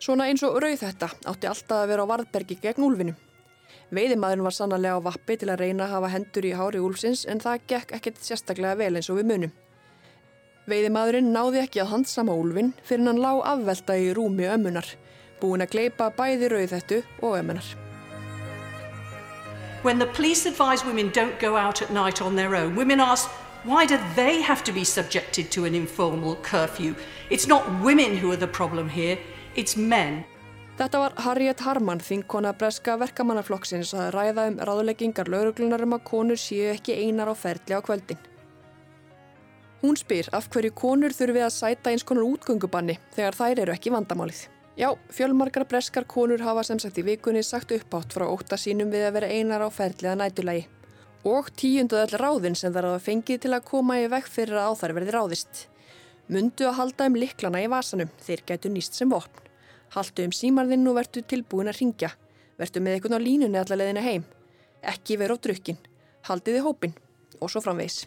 Svona 0.00 0.30
eins 0.30 0.42
og 0.42 0.56
rauð 0.62 0.80
þetta 0.80 1.10
átti 1.28 1.46
alltaf 1.50 1.82
að 1.82 1.90
vera 1.92 2.06
á 2.08 2.10
varðbergi 2.10 2.56
gegn 2.62 2.86
úlfinu. 2.86 3.14
Veiðimaðurinn 3.94 4.46
var 4.46 4.54
sannarlega 4.56 4.98
á 4.98 5.06
vappi 5.06 5.36
til 5.38 5.50
að 5.50 5.64
reyna 5.64 5.86
að 5.86 5.94
hafa 5.96 6.12
hendur 6.14 6.46
í 6.46 6.54
hári 6.56 6.80
úlfsins 6.82 7.26
en 7.28 7.42
það 7.42 7.66
gekk 7.72 7.94
ekkert 7.98 8.22
sérstaklega 8.24 8.78
vel 8.80 8.94
eins 8.96 9.10
og 9.12 9.20
við 9.20 9.28
munum. 9.30 9.52
Veiðimaðurinn 10.70 11.30
náði 11.34 11.64
ekki 11.64 11.82
að 11.82 11.92
handsama 11.94 12.38
úlfin 12.38 12.72
fyrir 12.86 13.06
hann 13.10 13.22
lág 13.22 13.42
afvelta 13.52 13.98
í 13.98 14.10
rúmi 14.16 14.46
ömmunar, 14.46 14.86
búin 15.42 15.66
að 15.66 15.74
gleipa 15.74 16.10
bæði 16.14 16.52
rauðhettu 16.54 17.02
og 17.20 17.38
ömmunar. 17.40 17.89
When 19.82 19.98
the 19.98 20.06
police 20.06 20.44
advise 20.44 20.84
women 20.84 21.08
don't 21.08 21.40
go 21.40 21.56
out 21.56 21.80
at 21.80 21.90
night 21.90 22.20
on 22.20 22.36
their 22.36 22.54
own, 22.54 22.76
women 22.76 23.00
ask, 23.00 23.30
why 23.64 23.86
do 23.86 23.98
they 24.14 24.42
have 24.42 24.62
to 24.64 24.72
be 24.72 24.84
subjected 24.84 25.50
to 25.52 25.64
an 25.64 25.74
informal 25.74 26.36
curfew? 26.42 26.94
It's 27.30 27.46
not 27.46 27.64
women 27.80 28.14
who 28.18 28.30
are 28.30 28.36
the 28.36 28.46
problem 28.46 28.90
here, 28.90 29.16
it's 29.54 29.78
men. 29.78 30.24
Þetta 30.76 31.00
var 31.00 31.16
Harriet 31.24 31.60
Harman, 31.64 32.00
þingkona 32.00 32.52
breska 32.60 32.98
verkamannaflokksins 33.00 33.94
að 33.96 34.12
ræða 34.18 34.46
um 34.52 34.60
ráðleggingar 34.68 35.32
lauruglunar 35.32 35.86
um 35.88 35.96
að 35.96 36.06
konur 36.12 36.40
séu 36.40 36.74
ekki 36.74 37.00
einar 37.00 37.32
á 37.32 37.34
ferli 37.36 37.72
á 37.72 37.80
kvöldin. 37.80 38.20
Hún 39.80 39.96
spyr 39.96 40.28
af 40.36 40.52
hverju 40.52 40.76
konur 40.76 41.16
þurfi 41.16 41.40
að 41.40 41.56
sæta 41.56 41.92
eins 41.92 42.04
konar 42.04 42.28
útgöngubanni 42.28 43.00
þegar 43.16 43.36
þær 43.36 43.64
eru 43.64 43.78
ekki 43.78 43.96
vandamálið. 43.96 44.44
Já, 44.80 44.94
fjölmarkar 45.12 45.66
breskar 45.68 46.06
konur 46.08 46.40
hafa 46.40 46.62
sem 46.64 46.78
sagt 46.80 46.96
í 46.96 47.02
vikunni 47.04 47.42
sagt 47.44 47.72
uppátt 47.76 48.14
frá 48.16 48.22
óta 48.24 48.56
sínum 48.56 48.88
við 48.88 49.02
að 49.10 49.16
vera 49.18 49.28
einar 49.28 49.60
á 49.60 49.68
ferliða 49.68 50.14
nætulagi. 50.16 50.62
Og 51.28 51.50
tíunduð 51.52 52.00
öll 52.06 52.20
ráðin 52.22 52.54
sem 52.56 52.72
þar 52.72 52.86
hafa 52.88 53.02
fengið 53.10 53.42
til 53.42 53.50
að 53.52 53.66
koma 53.68 53.98
í 54.00 54.06
vekk 54.08 54.30
fyrir 54.32 54.56
að 54.56 54.70
á 54.72 54.78
þær 54.80 54.94
verði 54.96 55.12
ráðist. 55.12 55.60
Mundu 56.32 56.64
að 56.70 56.78
halda 56.78 57.08
um 57.10 57.18
liklana 57.20 57.60
í 57.60 57.68
vasanum, 57.68 58.08
þeir 58.24 58.44
gætu 58.48 58.72
nýst 58.72 58.96
sem 58.96 59.12
vopn. 59.12 59.50
Haldu 59.92 60.24
um 60.24 60.32
símarðinn 60.32 60.88
og 60.88 60.96
vertu 60.96 61.24
tilbúin 61.28 61.68
að 61.68 61.82
ringja. 61.82 62.10
Vertu 62.56 62.80
með 62.80 62.96
einhvern 62.96 63.18
á 63.20 63.26
línunni 63.26 63.60
allar 63.60 63.82
leðina 63.82 64.06
heim. 64.06 64.24
Ekki 64.80 65.20
veru 65.20 65.36
á 65.36 65.42
drukkin. 65.44 65.76
Haldiði 66.24 66.64
hópin. 66.64 66.96
Og 67.36 67.52
svo 67.52 67.60
framvegs. 67.60 68.06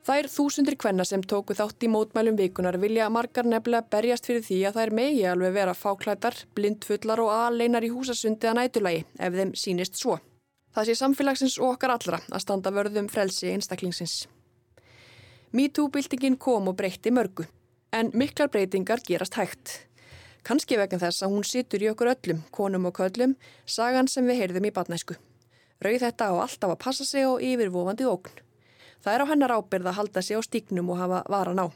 Þær 0.00 0.30
þúsundir 0.32 0.78
kvenna 0.80 1.04
sem 1.04 1.20
tóku 1.20 1.52
þátt 1.52 1.84
í 1.84 1.88
mótmælum 1.92 2.38
vikunar 2.38 2.78
vilja 2.80 3.10
margar 3.12 3.44
nefnilega 3.44 3.84
berjast 3.92 4.24
fyrir 4.30 4.46
því 4.46 4.60
að 4.70 4.78
þær 4.78 4.92
megi 4.96 5.26
alveg 5.28 5.52
vera 5.58 5.74
fáklætar, 5.76 6.38
blindfullar 6.56 7.20
og 7.20 7.32
aðleinar 7.34 7.84
í 7.84 7.92
húsasundi 7.92 8.48
að 8.48 8.56
nætulagi 8.62 9.04
ef 9.20 9.36
þeim 9.36 9.52
sínist 9.52 10.00
svo. 10.00 10.16
Það 10.72 10.88
sé 10.88 10.96
samfélagsins 11.02 11.58
og 11.60 11.74
okkar 11.74 11.92
allra 11.98 12.22
að 12.30 12.44
standa 12.46 12.72
vörðum 12.72 13.12
frelsi 13.12 13.52
einstaklingsins. 13.52 14.24
MeToo-byltingin 15.52 16.40
kom 16.40 16.72
og 16.72 16.78
breytti 16.80 17.12
mörgu, 17.12 17.44
en 17.92 18.12
miklar 18.14 18.48
breytingar 18.48 19.04
gerast 19.04 19.36
hægt. 19.36 19.80
Kanski 20.46 20.78
vegna 20.80 21.02
þess 21.02 21.26
að 21.26 21.34
hún 21.34 21.44
situr 21.44 21.82
í 21.84 21.90
okkur 21.90 22.14
öllum, 22.14 22.44
konum 22.54 22.86
og 22.88 22.96
köllum, 22.96 23.34
sagan 23.66 24.08
sem 24.08 24.24
við 24.24 24.46
heyrðum 24.46 24.70
í 24.70 24.72
badnæsku. 24.72 25.18
Rauð 25.84 26.04
þetta 26.06 26.30
á 26.32 26.34
alltaf 26.46 26.72
að 26.72 26.80
passa 26.86 27.04
sig 27.04 27.26
á 27.26 27.36
yfirvofandi 27.36 28.08
ógn. 28.08 28.40
Það 29.00 29.14
er 29.14 29.22
á 29.24 29.30
hennar 29.30 29.54
ábyrð 29.56 29.86
að 29.88 29.96
halda 29.96 30.22
sig 30.22 30.36
á 30.36 30.40
stíknum 30.44 30.90
og 30.92 30.98
hafa 31.00 31.22
varan 31.32 31.62
á. 31.64 31.66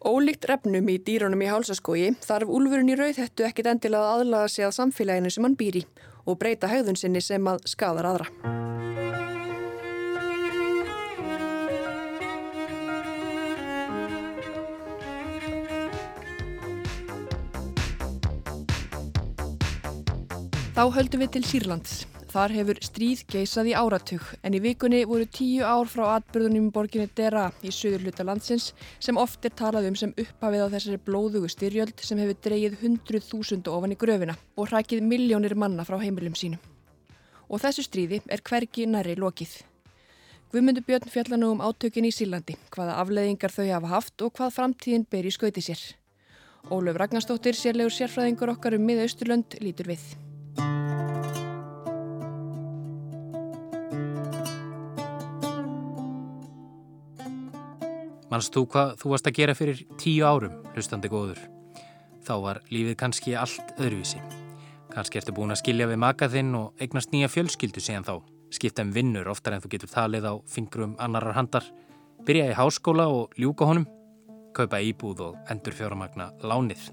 Ólíkt 0.00 0.48
refnum 0.48 0.88
í 0.90 0.96
dýrunum 0.98 1.42
í 1.44 1.50
hálsaskói 1.50 2.16
þarf 2.24 2.50
úlfurinn 2.50 2.90
í 2.90 2.96
rauðhettu 2.98 3.44
ekkit 3.46 3.68
endilega 3.70 4.16
aðlaga 4.16 4.48
sig 4.48 4.66
að 4.66 4.74
samfélaginu 4.78 5.30
sem 5.30 5.46
hann 5.46 5.58
býr 5.60 5.82
í 5.82 5.86
og 6.26 6.40
breyta 6.40 6.70
hegðun 6.72 6.98
sinni 6.98 7.22
sem 7.22 7.46
að 7.46 7.62
skadar 7.70 8.08
aðra. 8.10 8.26
Þá 20.74 20.86
höldum 20.96 21.20
við 21.20 21.36
til 21.36 21.44
Sýrlands. 21.44 22.00
Þar 22.30 22.52
hefur 22.54 22.78
stríð 22.78 23.24
geisað 23.26 23.68
í 23.68 23.72
áratug 23.74 24.26
en 24.46 24.54
í 24.54 24.60
vikunni 24.62 25.00
voru 25.10 25.24
tíu 25.26 25.64
ár 25.66 25.88
frá 25.90 26.04
atbyrðunum 26.12 26.68
í 26.68 26.74
borginni 26.76 27.08
Dera 27.18 27.48
í 27.66 27.72
söður 27.74 28.04
hluta 28.04 28.26
landsins 28.28 28.68
sem 29.02 29.18
oft 29.18 29.48
er 29.48 29.56
talað 29.58 29.88
um 29.88 29.96
sem 29.98 30.12
upphafið 30.14 30.62
á 30.62 30.72
þessari 30.76 31.00
blóðugu 31.08 31.50
styrjöld 31.50 32.04
sem 32.06 32.20
hefur 32.22 32.38
dreyið 32.46 32.76
hundruð 32.84 33.26
þúsundu 33.32 33.74
ofan 33.74 33.96
í 33.96 33.98
gröfina 33.98 34.38
og 34.54 34.70
hrækið 34.70 35.02
miljónir 35.10 35.56
manna 35.58 35.82
frá 35.88 35.98
heimilum 35.98 36.38
sínum. 36.38 36.62
Og 37.50 37.58
þessu 37.64 37.88
stríði 37.88 38.22
er 38.30 38.46
hverki 38.46 38.86
næri 38.86 39.18
lokið. 39.18 39.58
Guðmundur 40.54 40.86
Björn 40.86 41.10
fjallan 41.10 41.48
um 41.50 41.66
átökin 41.66 42.06
í 42.06 42.14
Sílandi, 42.14 42.54
hvaða 42.70 43.00
afleðingar 43.02 43.50
þau 43.54 43.66
hafa 43.72 43.94
haft 43.96 44.22
og 44.22 44.36
hvað 44.38 44.54
framtíðin 44.54 45.06
ber 45.10 45.26
í 45.26 45.34
skauti 45.34 45.66
sér. 45.66 45.82
Ólöf 46.70 46.98
Ragnarstóttir, 46.98 47.58
sérlegur 47.58 47.94
sérfræðingur 47.94 48.54
okkar 48.54 48.78
um 48.78 48.86
miðausturlönd, 48.86 49.58
lítur 49.62 49.90
við. 49.90 50.10
Manst 58.30 58.54
þú 58.54 58.62
hvað 58.70 58.92
þú 59.00 59.10
varst 59.10 59.26
að 59.26 59.38
gera 59.40 59.54
fyrir 59.58 59.80
tíu 59.98 60.22
árum, 60.22 60.60
hlustandi 60.76 61.08
góður? 61.10 61.40
Þá 62.22 62.34
var 62.44 62.60
lífið 62.70 62.96
kannski 63.00 63.32
allt 63.34 63.72
öðruvísi. 63.80 64.20
Kannski 64.90 65.18
ertu 65.18 65.34
búin 65.34 65.50
að 65.50 65.64
skilja 65.64 65.88
við 65.90 65.98
makaðinn 66.02 66.52
og 66.54 66.82
eignast 66.82 67.10
nýja 67.10 67.30
fjölskyldu 67.32 67.82
síðan 67.82 68.06
þá. 68.06 68.14
Skipta 68.54 68.84
um 68.86 68.92
vinnur 68.94 69.30
oftar 69.30 69.56
en 69.56 69.64
þú 69.64 69.72
getur 69.72 69.90
talið 69.90 70.28
á 70.30 70.34
fingrum 70.46 70.94
annarar 71.02 71.34
handar. 71.34 71.66
Byrja 72.26 72.52
í 72.52 72.54
háskóla 72.58 73.08
og 73.10 73.34
ljúka 73.38 73.66
honum. 73.66 73.88
Kaupa 74.54 74.78
íbúð 74.78 75.24
og 75.26 75.50
endur 75.50 75.74
fjóramagna 75.74 76.30
lánið. 76.42 76.86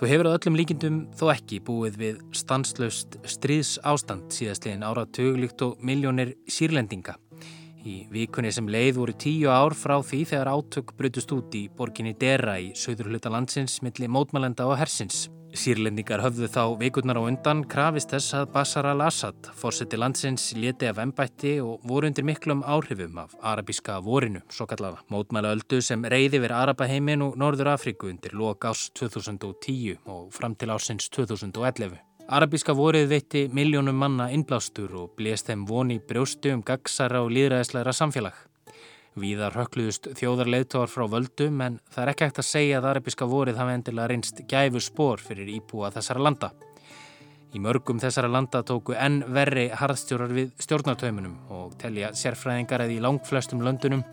Þú 0.00 0.08
hefur 0.08 0.30
á 0.32 0.36
öllum 0.36 0.56
líkindum 0.56 1.02
þó 1.12 1.26
ekki 1.34 1.60
búið 1.64 2.00
við 2.00 2.22
stanslaust 2.36 3.18
stríðs 3.28 3.74
ástand 3.84 4.32
síðastliðin 4.32 4.88
ára 4.88 5.04
töglíkt 5.12 5.60
og 5.64 5.76
miljónir 5.84 6.32
sírlendinga. 6.48 7.18
Í 7.82 8.04
vikunni 8.14 8.52
sem 8.54 8.68
leið 8.70 8.98
voru 9.00 9.12
tíu 9.18 9.50
ár 9.50 9.74
frá 9.74 9.96
því 10.06 10.22
þegar 10.30 10.50
átök 10.54 10.92
brutust 10.98 11.32
út 11.34 11.54
í 11.58 11.64
borginni 11.66 12.14
Dera 12.14 12.54
í 12.62 12.70
söður 12.78 13.10
hluta 13.10 13.32
landsins 13.32 13.80
millir 13.82 14.12
mótmælenda 14.12 14.68
og 14.70 14.76
hersins. 14.78 15.24
Sýrlendingar 15.52 16.22
höfðu 16.24 16.46
þá 16.48 16.62
vikurnar 16.80 17.18
á 17.20 17.28
undan 17.28 17.64
krafist 17.68 18.14
þess 18.14 18.36
að 18.38 18.46
Bashar 18.54 18.86
al-Assad 18.88 19.50
fórseti 19.58 19.98
landsins 19.98 20.46
leti 20.56 20.88
af 20.88 21.02
ennbætti 21.02 21.58
og 21.60 21.82
voru 21.90 22.08
undir 22.08 22.24
miklum 22.24 22.62
áhrifum 22.64 23.18
af 23.20 23.34
arabíska 23.42 23.98
vorinu, 24.00 24.40
svo 24.48 24.64
kallaða. 24.70 25.02
Mótmæla 25.12 25.52
öldu 25.52 25.82
sem 25.84 26.06
reyði 26.06 26.40
verið 26.46 26.60
Arabaheimin 26.62 27.26
og 27.26 27.36
Norður 27.36 27.74
Afriku 27.74 28.08
undir 28.08 28.32
lok 28.38 28.64
ás 28.70 28.86
2010 28.96 29.98
og 30.06 30.32
fram 30.32 30.54
til 30.56 30.72
ásins 30.72 31.10
2011. 31.12 32.00
Arabíska 32.32 32.72
vorið 32.72 33.10
veitti 33.10 33.40
miljónum 33.52 33.98
manna 34.00 34.30
innblástur 34.32 34.94
og 34.96 35.10
blést 35.18 35.50
þeim 35.50 35.66
voni 35.68 35.98
brjóstu 36.00 36.54
um 36.54 36.62
gagsara 36.64 37.20
og 37.20 37.28
líðræðisleira 37.36 37.92
samfélag. 37.92 38.38
Víðar 39.20 39.52
hökluðust 39.58 40.08
þjóðarleðtóar 40.16 40.88
frá 40.88 41.04
völdum 41.12 41.60
en 41.60 41.76
það 41.92 42.02
er 42.06 42.10
ekki 42.14 42.24
ekkert 42.24 42.40
að 42.40 42.46
segja 42.48 42.78
að 42.78 42.88
arabiska 42.88 43.28
vorið 43.28 43.60
hafi 43.60 43.74
endilega 43.76 44.08
reynst 44.08 44.40
gæfu 44.48 44.80
spór 44.80 45.20
fyrir 45.20 45.50
íbúa 45.58 45.90
þessara 45.92 46.24
landa. 46.24 46.50
Í 47.52 47.60
mörgum 47.60 48.00
þessara 48.00 48.32
landa 48.32 48.62
tóku 48.64 48.96
enn 48.96 49.26
verri 49.28 49.66
harðstjórar 49.76 50.32
við 50.32 50.54
stjórnartaumunum 50.64 51.36
og 51.52 51.76
telja 51.82 52.14
sérfræðingar 52.16 52.86
eða 52.86 52.96
í 52.96 53.02
langflestum 53.04 53.60
löndunum 53.60 54.06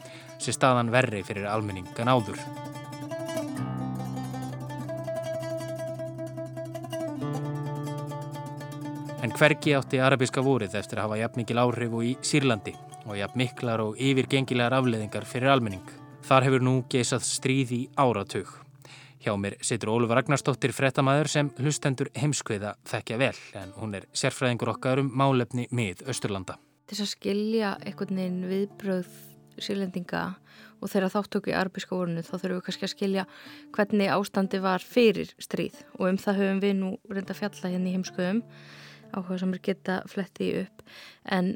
sé 0.44 0.52
staðan 0.52 0.92
verri 0.92 1.24
fyrir 1.24 1.48
almenningan 1.48 2.12
áður. 2.12 2.44
En 9.30 9.36
hvergi 9.38 9.76
átti 9.78 10.00
arabiska 10.02 10.42
vorið 10.42 10.74
eftir 10.80 10.98
að 10.98 11.06
hafa 11.06 11.18
jafnmikil 11.20 11.60
áhrif 11.62 11.92
og 11.94 12.02
í 12.02 12.16
Sýrlandi 12.26 12.72
og 13.04 13.12
jafn 13.14 13.38
miklar 13.38 13.84
og 13.84 14.00
yfirgengilegar 14.02 14.74
afleðingar 14.74 15.28
fyrir 15.30 15.52
almenning. 15.54 15.84
Þar 16.26 16.48
hefur 16.48 16.66
nú 16.66 16.74
geisað 16.90 17.28
stríð 17.28 17.74
í 17.76 17.80
áratug. 17.94 18.50
Hjá 19.22 19.36
mér 19.38 19.60
situr 19.62 19.92
Óluf 19.94 20.16
Ragnarstóttir 20.18 20.74
frettamæður 20.74 21.30
sem 21.30 21.54
hlustendur 21.62 22.10
heimskviða 22.18 22.74
þekkja 22.90 23.22
vel 23.22 23.38
en 23.62 23.78
hún 23.78 23.94
er 24.00 24.10
sérfræðingur 24.18 24.74
okkar 24.74 25.04
um 25.04 25.14
málefni 25.14 25.68
mið 25.70 26.02
Östurlanda. 26.10 26.58
Þess 26.90 27.06
að 27.06 27.14
skilja 27.14 27.78
einhvern 27.86 28.24
veginn 28.24 28.42
viðbröð 28.50 29.14
sírlendinga 29.62 30.26
og 30.82 30.90
þeirra 30.90 31.14
þáttöku 31.20 31.54
í 31.54 31.58
arbíska 31.62 31.94
vorinu 31.94 32.26
þá 32.26 32.34
þurfum 32.34 32.58
við 32.58 32.66
kannski 32.66 32.90
að 32.90 32.96
skilja 32.98 33.30
hvernig 33.78 34.10
ástandi 34.10 34.66
var 34.66 34.82
fyrir 34.82 35.38
stríð 35.38 35.84
og 36.00 36.06
um 36.16 36.22
það 36.26 36.46
höfum 36.48 36.62
við 36.66 36.78
nú 36.82 36.94
reynda 37.14 37.38
fjalla 37.38 37.76
hérna 37.78 37.92
í 37.92 38.00
heimskuðum 38.00 38.48
áhuga 39.14 39.40
sem 39.42 39.54
er 39.56 39.64
geta 39.66 40.02
flettið 40.10 40.64
upp 40.64 40.84
en 41.38 41.56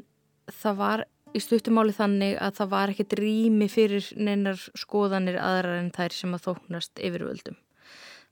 það 0.52 0.80
var 0.80 1.04
í 1.34 1.42
stuttumáli 1.42 1.94
þannig 1.94 2.36
að 2.42 2.58
það 2.60 2.72
var 2.74 2.92
ekkert 2.92 3.16
rými 3.18 3.68
fyrir 3.70 4.06
neinar 4.16 4.60
skoðanir 4.78 5.38
aðrar 5.42 5.80
en 5.80 5.92
þær 5.94 6.14
sem 6.14 6.34
að 6.36 6.44
þóknast 6.48 7.02
yfirvöldum. 7.02 7.56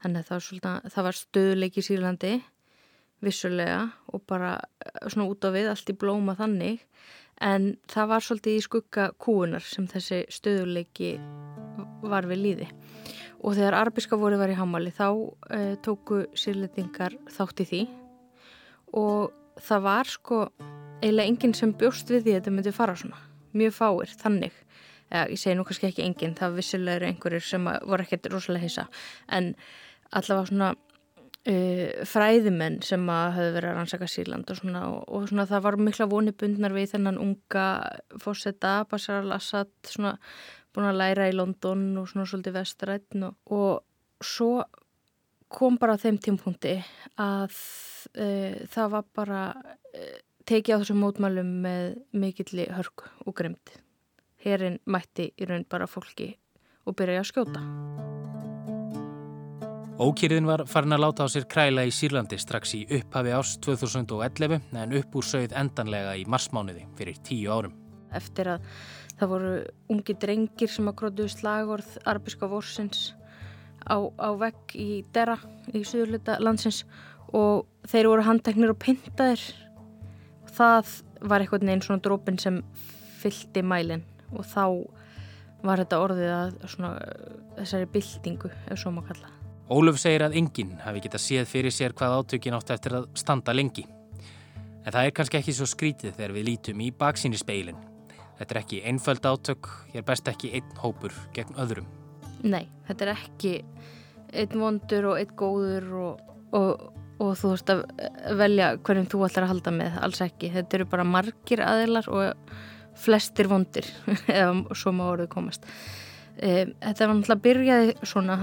Þannig 0.02 0.20
að 0.20 0.28
það 0.28 0.36
var, 0.36 0.44
svolítið, 0.46 0.92
það 0.94 1.06
var 1.06 1.18
stöðuleik 1.18 1.78
í 1.78 1.84
Sýrlandi, 1.86 2.32
vissulega 3.22 3.80
og 4.10 4.22
bara 4.26 4.54
eh, 4.58 5.08
svona 5.08 5.28
út 5.30 5.46
á 5.46 5.50
við 5.54 5.70
allt 5.70 5.92
í 5.92 5.98
blóma 5.98 6.34
þannig 6.38 6.82
en 7.42 7.68
það 7.90 8.10
var 8.10 8.26
svolítið 8.26 8.58
í 8.58 8.64
skugga 8.66 9.08
kúunar 9.22 9.66
sem 9.66 9.86
þessi 9.90 10.22
stöðuleiki 10.30 11.12
var 12.02 12.26
við 12.30 12.42
líði. 12.46 12.68
Og 13.42 13.56
þegar 13.58 13.80
arabiska 13.80 14.18
voru 14.18 14.38
var 14.38 14.50
í 14.50 14.58
hamali 14.58 14.94
þá 14.94 15.08
eh, 15.50 15.74
tóku 15.82 16.24
sýrlendingar 16.38 17.18
þátt 17.34 17.64
í 17.64 17.68
því 17.72 17.82
og 18.92 19.32
það 19.62 19.84
var 19.86 20.10
sko 20.10 20.42
eiginlega 21.02 21.28
enginn 21.28 21.54
sem 21.58 21.74
bjóst 21.78 22.10
við 22.12 22.26
því 22.26 22.34
að 22.34 22.40
þetta 22.40 22.54
myndi 22.56 22.74
fara 22.76 22.96
svona. 22.98 23.18
Mjög 23.56 23.74
fáir, 23.76 24.14
þannig. 24.22 24.54
Ja, 25.12 25.26
ég 25.28 25.40
segi 25.40 25.56
nú 25.58 25.66
kannski 25.68 25.90
ekki 25.90 26.06
enginn, 26.06 26.36
það 26.38 26.56
vissilega 26.60 27.00
eru 27.00 27.10
einhverjir 27.10 27.44
sem 27.44 27.66
voru 27.68 28.04
ekkert 28.04 28.30
rosalega 28.32 28.64
hissa. 28.64 28.86
En 29.28 29.50
allavega 30.12 30.48
svona 30.48 30.70
uh, 30.72 32.06
fræðimenn 32.08 32.80
sem 32.86 33.04
að 33.12 33.36
höfðu 33.36 33.54
verið 33.58 33.72
að 33.72 33.78
rannsaka 33.78 34.08
Sýrland 34.08 34.54
og 34.54 34.60
svona, 34.62 34.86
og, 34.94 35.04
og 35.08 35.28
svona 35.28 35.46
það 35.50 35.64
var 35.66 35.78
mikla 35.88 36.08
vonibundnar 36.12 36.76
við 36.76 36.94
þennan 36.94 37.20
unga 37.20 37.66
fósetta, 38.22 38.74
Bashar 38.88 39.22
al-Assad 39.26 39.72
svona 39.90 40.16
búin 40.72 40.88
að 40.88 41.00
læra 41.02 41.28
í 41.28 41.36
London 41.36 41.90
og 42.00 42.08
svona 42.08 42.28
svolítið 42.28 42.56
vestrætt 42.56 43.18
og, 43.20 43.34
og 43.52 44.24
svo 44.24 44.62
kom 45.52 45.78
bara 45.80 45.96
á 45.96 46.02
þeim 46.02 46.18
tímpunkti 46.22 46.76
að 47.20 47.54
uh, 48.16 48.58
það 48.72 48.92
var 48.96 49.08
bara 49.14 49.42
uh, 49.52 50.16
tekið 50.48 50.78
á 50.78 50.80
þessum 50.82 51.02
mótmælum 51.04 51.52
með 51.64 51.88
mikilli 52.16 52.68
hörg 52.72 53.06
og 53.26 53.36
grimd. 53.38 53.76
Herinn 54.42 54.80
mætti 54.90 55.30
í 55.38 55.46
raun 55.46 55.68
bara 55.70 55.86
fólki 55.86 56.32
og 56.88 56.96
byrjaði 56.98 57.22
að 57.22 57.30
skjóta. 57.30 57.62
Ókýriðin 60.02 60.48
var 60.48 60.64
farin 60.66 60.96
að 60.96 61.04
láta 61.04 61.26
á 61.28 61.28
sér 61.30 61.44
kræla 61.46 61.84
í 61.86 61.92
Sýrlandi 61.94 62.38
strax 62.40 62.72
í 62.74 62.80
upphafi 62.96 63.34
ást 63.36 63.60
2011 63.62 64.56
en 64.80 64.96
upp 64.98 65.14
úr 65.20 65.26
sögð 65.28 65.54
endanlega 65.60 66.16
í 66.18 66.24
marsmánuði 66.26 66.88
fyrir 66.98 67.20
tíu 67.22 67.52
árum. 67.52 67.76
Eftir 68.10 68.50
að 68.56 68.64
það 69.20 69.30
voru 69.30 69.52
ungi 69.92 70.16
drengir 70.24 70.72
sem 70.72 70.88
að 70.90 70.98
grótuðu 70.98 71.34
slagorð 71.36 71.92
arabiska 72.02 72.48
vorsins 72.50 73.12
á, 73.86 73.96
á 73.98 74.28
vegg 74.38 74.76
í 74.78 74.88
Dera 75.14 75.38
í 75.72 75.84
suðurluta 75.86 76.38
landsins 76.40 76.82
og 77.32 77.66
þeir 77.88 78.10
voru 78.12 78.26
handteknir 78.26 78.72
og 78.72 78.80
pintaðir 78.82 79.42
það 80.52 80.96
var 81.22 81.42
einhvern 81.42 81.68
veginn 81.68 81.84
svona 81.84 82.02
drópin 82.04 82.40
sem 82.40 82.60
fyldi 83.22 83.62
mælinn 83.64 84.04
og 84.32 84.44
þá 84.48 84.64
var 85.62 85.82
þetta 85.82 86.00
orðið 86.02 86.32
að 86.34 86.52
svona, 86.72 86.90
þessari 87.60 87.88
byltingu, 87.94 88.50
ef 88.66 88.80
svo 88.80 88.92
maður 88.94 89.12
kalla. 89.12 89.32
Óluf 89.72 90.00
segir 90.02 90.24
að 90.26 90.36
enginn 90.40 90.74
hafi 90.82 91.04
getað 91.04 91.24
séð 91.24 91.48
fyrir 91.48 91.74
sér 91.74 91.94
hvað 91.96 92.16
átökin 92.18 92.56
átt 92.58 92.74
eftir 92.74 92.98
að 92.98 93.08
standa 93.18 93.54
lengi. 93.54 93.86
En 94.82 94.90
það 94.90 95.06
er 95.06 95.16
kannski 95.16 95.38
ekki 95.38 95.54
svo 95.54 95.68
skrítið 95.70 96.16
þegar 96.18 96.34
við 96.34 96.48
lítum 96.50 96.82
í 96.82 96.90
baksíni 96.90 97.38
speilin. 97.38 97.78
Þetta 98.40 98.56
er 98.56 98.62
ekki 98.64 98.82
einföld 98.90 99.28
átök, 99.28 99.70
ég 99.94 100.02
er 100.02 100.08
best 100.08 100.28
ekki 100.28 100.50
einn 100.58 100.78
hópur 100.82 101.14
gegn 101.36 101.54
öðrum. 101.62 101.86
Nei, 102.42 102.66
þetta 102.88 103.06
er 103.06 103.14
ekki 103.14 103.54
einn 104.32 104.58
vondur 104.58 105.12
og 105.12 105.20
einn 105.20 105.36
góður 105.38 105.88
og, 106.00 106.34
og 106.56 106.92
og 107.22 107.36
þú 107.38 107.52
þurft 107.52 107.72
að 107.72 107.82
velja 108.38 108.68
hverjum 108.82 109.08
þú 109.10 109.20
ætlar 109.26 109.46
að 109.46 109.52
halda 109.52 109.74
með, 109.76 109.98
alls 110.04 110.22
ekki. 110.24 110.50
Þetta 110.56 110.78
eru 110.78 110.88
bara 110.90 111.06
margir 111.06 111.62
aðilar 111.64 112.08
og 112.12 112.56
flestir 112.98 113.48
vondir 113.50 113.86
eða 114.32 114.78
svo 114.78 114.94
má 114.96 115.04
orðið 115.10 115.30
komast. 115.32 115.68
E, 116.36 116.72
þetta 116.80 117.08
var 117.08 117.16
náttúrulega 117.18 117.44
byrjaði 117.46 117.94
svona 118.08 118.40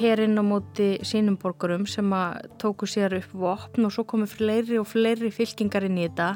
hérinn 0.00 0.40
á 0.40 0.42
móti 0.42 0.88
sínum 1.06 1.38
borgarum 1.38 1.86
sem 1.86 2.10
að 2.14 2.48
tóku 2.58 2.88
sér 2.90 3.14
upp 3.20 3.34
vopn 3.38 3.86
og 3.86 3.94
svo 3.94 4.04
komu 4.08 4.26
fleiri 4.26 4.80
og 4.80 4.88
fleiri 4.90 5.30
fylkingar 5.30 5.86
inn 5.86 6.00
í 6.00 6.08
þetta 6.08 6.32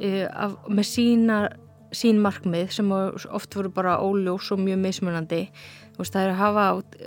e, 0.00 0.24
af, 0.24 0.56
með 0.70 0.88
sína 0.88 1.40
sín 1.94 2.18
markmið 2.20 2.72
sem 2.74 2.88
oft 2.90 3.54
voru 3.56 3.70
bara 3.72 3.98
óljós 4.02 4.48
og 4.54 4.62
mjög 4.64 4.80
mismunandi 4.82 5.42
veist, 5.98 6.14
það 6.14 6.22
er 6.22 6.32
að 6.32 6.40
hafa 6.40 6.64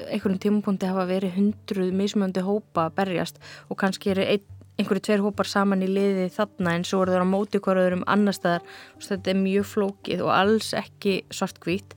einhverjum 0.10 0.40
tímapunkti 0.46 0.90
hafa 0.90 1.06
verið 1.10 1.36
hundruð 1.38 1.92
mismöndi 2.00 2.46
hópa 2.46 2.88
að 2.88 2.96
berjast 3.02 3.42
og 3.70 3.80
kannski 3.82 4.14
eru 4.14 4.26
ein, 4.26 4.48
einhverju 4.80 5.06
tveir 5.06 5.24
hópar 5.26 5.50
saman 5.50 5.84
í 5.84 5.90
liði 5.92 6.30
þarna 6.34 6.78
en 6.78 6.88
svo 6.88 7.04
eru 7.04 7.16
það 7.16 7.26
á 7.28 7.34
móti 7.34 7.60
hverjuður 7.60 7.98
um 8.00 8.08
annar 8.08 8.38
staðar. 8.38 8.66
Þetta 9.04 9.34
er 9.34 9.40
mjög 9.42 9.70
flókið 9.74 10.26
og 10.26 10.34
alls 10.36 10.74
ekki 10.78 11.16
svartkvít 11.36 11.96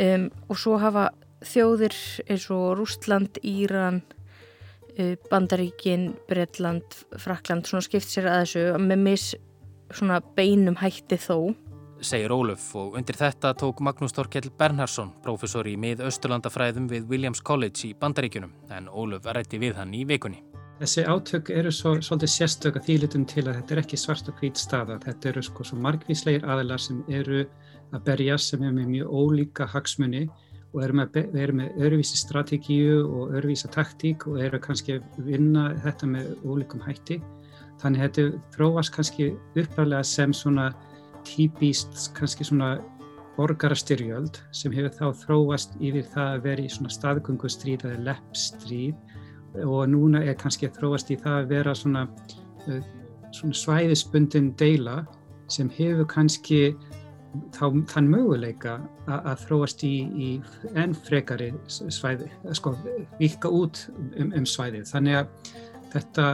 um, 0.00 0.28
og 0.48 0.60
svo 0.60 0.80
hafa 0.82 1.10
þjóðir 1.46 1.96
eins 2.26 2.46
og 2.54 2.68
Rústland, 2.80 3.40
Íran 3.44 4.00
uh, 4.96 5.14
Bandaríkin, 5.30 6.14
Breitland 6.30 7.02
Frakland, 7.20 7.68
svona 7.68 7.84
skipt 7.84 8.08
sér 8.08 8.30
að 8.32 8.46
þessu 8.46 8.66
með 8.80 9.04
mis 9.04 9.28
svona 9.94 10.18
beinum 10.34 10.80
hætti 10.80 11.18
þó 11.20 11.52
segir 12.06 12.32
Óluf 12.34 12.68
og 12.78 12.94
undir 12.98 13.16
þetta 13.18 13.50
tók 13.58 13.80
Magnús 13.82 14.14
Torkell 14.14 14.50
Bernhardsson, 14.58 15.10
professor 15.24 15.66
í 15.66 15.74
mið-östurlandafræðum 15.82 16.86
við 16.90 17.08
Williams 17.10 17.42
College 17.42 17.88
í 17.88 17.94
Bandaríkunum, 17.98 18.52
en 18.70 18.86
Óluf 18.86 19.26
rætti 19.26 19.58
við 19.58 19.74
hann 19.80 19.94
í 19.96 20.04
vikunni. 20.06 20.42
Þessi 20.76 21.06
átök 21.08 21.50
eru 21.56 21.72
svo, 21.72 21.94
svolítið 22.04 22.30
sérstök 22.34 22.78
að 22.78 22.88
þýlitum 22.90 23.22
til 23.26 23.46
að 23.46 23.54
þetta 23.58 23.74
er 23.74 23.80
ekki 23.80 23.98
svart 23.98 24.26
og 24.28 24.40
hvít 24.42 24.60
staða. 24.60 24.98
Þetta 25.02 25.30
eru 25.30 25.42
sko 25.46 25.64
svo 25.64 25.78
margvíslegir 25.80 26.44
aðilar 26.44 26.82
sem 26.84 26.98
eru 27.08 27.46
að 27.96 28.02
berja 28.10 28.36
sem 28.38 28.62
er 28.66 28.74
með 28.76 28.90
mjög 28.92 29.14
ólíka 29.16 29.66
hagsmunni 29.72 30.26
og 30.74 30.82
eru 30.84 30.98
með, 31.00 31.16
eru 31.32 31.54
með 31.56 31.80
öruvísi 31.86 32.20
strategíu 32.20 32.98
og 33.06 33.32
öruvísa 33.38 33.70
taktík 33.72 34.26
og 34.28 34.42
eru 34.44 34.60
kannski 34.60 34.98
að 34.98 35.22
vinna 35.30 35.70
þetta 35.86 36.10
með 36.12 36.34
ólíkum 36.44 36.84
hætti. 36.84 37.22
Þannig 37.80 38.04
þetta 38.04 38.26
þróast 38.54 38.92
kannski 38.92 39.30
uppræðilega 39.56 40.04
sem 40.04 40.36
svona 40.36 40.74
típist 41.26 42.10
kannski 42.16 42.46
svona 42.46 42.76
borgarastyrjöld 43.36 44.40
sem 44.56 44.72
hefur 44.72 44.94
þá 44.96 45.22
þróast 45.24 45.76
yfir 45.84 46.06
það 46.14 46.32
að 46.32 46.44
vera 46.46 46.64
í 46.64 46.72
svona 46.72 46.92
staðgöngustríð 46.94 47.86
eða 47.88 48.04
leppstríð 48.10 49.64
og 49.66 49.88
núna 49.92 50.22
er 50.24 50.36
kannski 50.40 50.68
að 50.68 50.80
þróast 50.80 51.12
í 51.12 51.18
það 51.20 51.38
að 51.40 51.50
vera 51.52 51.74
svona, 51.76 52.04
uh, 52.66 52.82
svona 53.36 53.60
svæðisbundin 53.60 54.52
deila 54.60 55.02
sem 55.52 55.70
hefur 55.76 56.08
kannski 56.10 56.60
þá 57.56 57.64
þann 57.92 58.08
möguleika 58.10 58.78
að, 59.06 59.18
að 59.18 59.42
þróast 59.44 59.84
í, 59.84 59.94
í 60.16 60.30
enn 60.78 60.94
frekari 61.06 61.50
svæði, 61.68 62.30
sko, 62.56 62.72
vika 63.20 63.50
út 63.52 63.82
um, 64.16 64.32
um 64.32 64.46
svæðið. 64.48 64.86
Þannig 64.88 65.20
að 65.20 65.52
þetta 65.92 66.26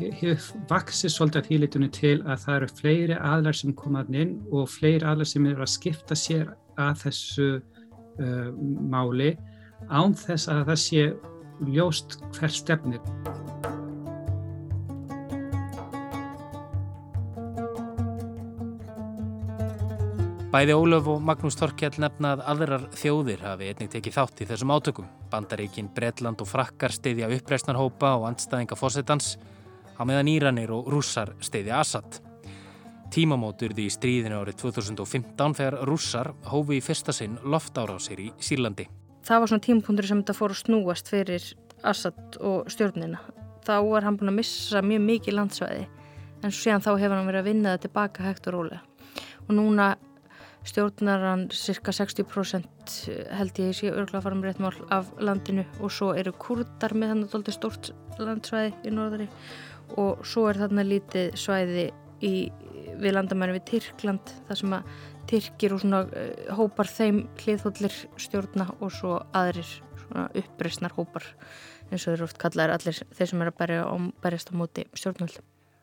hefur 0.00 0.64
vaksið 0.70 1.12
svolítið 1.14 1.40
að 1.40 1.48
þýlitunni 1.50 1.90
til 1.94 2.16
að 2.24 2.44
það 2.44 2.56
eru 2.56 2.68
fleiri 2.80 3.18
aðlar 3.18 3.58
sem 3.58 3.74
komaðin 3.76 4.20
inn 4.22 4.32
og 4.50 4.70
fleiri 4.72 5.06
aðlar 5.06 5.28
sem 5.28 5.46
eru 5.50 5.64
að 5.66 5.74
skipta 5.74 6.18
sér 6.18 6.54
að 6.80 7.04
þessu 7.04 7.48
uh, 7.58 8.48
máli 8.92 9.34
án 9.88 10.16
þess 10.16 10.50
að 10.52 10.64
það 10.70 10.82
sé 10.84 11.06
ljóst 11.70 12.18
hver 12.38 12.52
stefnir. 12.54 13.02
Bæði 20.50 20.74
Ólöf 20.74 21.06
og 21.06 21.20
Magnús 21.22 21.54
Torkjell 21.54 22.00
nefnað 22.02 22.40
aðrar 22.42 22.88
þjóðir 22.98 23.44
hafi 23.46 23.68
einnig 23.70 23.92
tekið 23.92 24.16
þátt 24.16 24.40
í 24.42 24.46
þessum 24.48 24.72
átökum. 24.74 25.06
Bandaríkin, 25.30 25.92
Bretland 25.94 26.42
og 26.42 26.48
Frakkar 26.50 26.90
stiðja 26.90 27.28
uppreisnarhópa 27.36 28.16
og 28.18 28.26
andstæðinga 28.32 28.74
fósettans 28.80 29.36
á 30.00 30.02
meðan 30.08 30.30
Íranir 30.32 30.72
og 30.72 30.88
rússar 30.88 31.34
stiðja 31.44 31.82
Assad. 31.82 32.20
Tímamóturði 33.12 33.84
í 33.84 33.92
stríðinu 33.92 34.38
árið 34.40 34.62
2015 34.62 35.56
þegar 35.58 35.76
rússar 35.88 36.32
hófi 36.48 36.78
í 36.78 36.84
fyrsta 36.84 37.12
sinn 37.12 37.36
loftárásir 37.44 38.22
í 38.22 38.30
Sýrlandi. 38.40 38.86
Það 39.26 39.42
var 39.42 39.50
svona 39.52 39.66
tímapunktur 39.66 40.08
sem 40.08 40.22
þetta 40.22 40.38
fór 40.38 40.54
að 40.54 40.62
snúast 40.62 41.10
fyrir 41.12 41.48
Assad 41.84 42.38
og 42.40 42.70
stjórnina. 42.72 43.20
Þá 43.66 43.74
var 43.90 44.06
hann 44.06 44.16
búin 44.16 44.32
að 44.32 44.38
missa 44.40 44.80
mjög 44.84 45.02
mikið 45.08 45.36
landsvæði 45.36 45.88
en 46.40 46.54
síðan 46.54 46.84
þá 46.86 46.92
hefur 46.94 47.18
hann 47.18 47.28
verið 47.28 47.42
að 47.42 47.50
vinna 47.50 47.74
það 47.74 47.82
tilbaka 47.84 48.24
hægt 48.24 48.48
og 48.48 48.56
rólega. 48.56 48.80
Og 49.48 49.52
núna 49.58 49.90
stjórnar 50.64 51.24
hann 51.24 51.46
cirka 51.56 51.92
60% 51.92 52.96
held 53.36 53.60
ég 53.60 53.76
sé 53.76 53.90
örgla 53.92 54.20
að 54.20 54.26
fara 54.26 54.38
með 54.38 54.48
rétt 54.48 54.62
mál 54.62 54.80
af 54.92 55.10
landinu 55.20 55.64
og 55.80 55.92
svo 55.92 56.12
eru 56.16 56.32
kurdar 56.36 56.94
með 56.94 57.14
þannig 57.14 57.34
doldið 57.34 57.56
stort 57.56 57.92
landsvæði 58.20 58.72
í 58.84 58.92
norðari 58.94 59.28
og 59.98 60.24
svo 60.26 60.46
er 60.50 60.60
þarna 60.60 60.84
lítið 60.86 61.36
svæði 61.38 61.86
í, 62.22 62.34
við 63.00 63.14
landamæri 63.16 63.58
við 63.58 63.66
Tyrkland 63.72 64.34
þar 64.48 64.60
sem 64.62 64.76
að 64.78 64.92
Tyrkir 65.30 65.74
og 65.76 65.82
svona 65.84 66.00
uh, 66.08 66.54
hópar 66.58 66.90
þeim 66.90 67.22
hliðhóllir 67.38 67.96
stjórna 68.18 68.66
og 68.80 68.90
svo 68.94 69.20
aðrir 69.36 69.68
svona 70.00 70.26
uppreysnar 70.34 70.96
hópar 70.96 71.26
eins 71.90 72.06
og 72.06 72.16
eru 72.16 72.26
oft 72.26 72.38
kallaðir 72.40 72.74
allir 72.74 73.00
þeir 73.14 73.30
sem 73.30 73.42
eru 73.44 73.52
að 73.52 73.60
berja 73.60 73.86
á, 73.86 73.94
berjast 74.22 74.50
á 74.50 74.54
móti 74.58 74.86
stjórnvöld. 74.94 75.40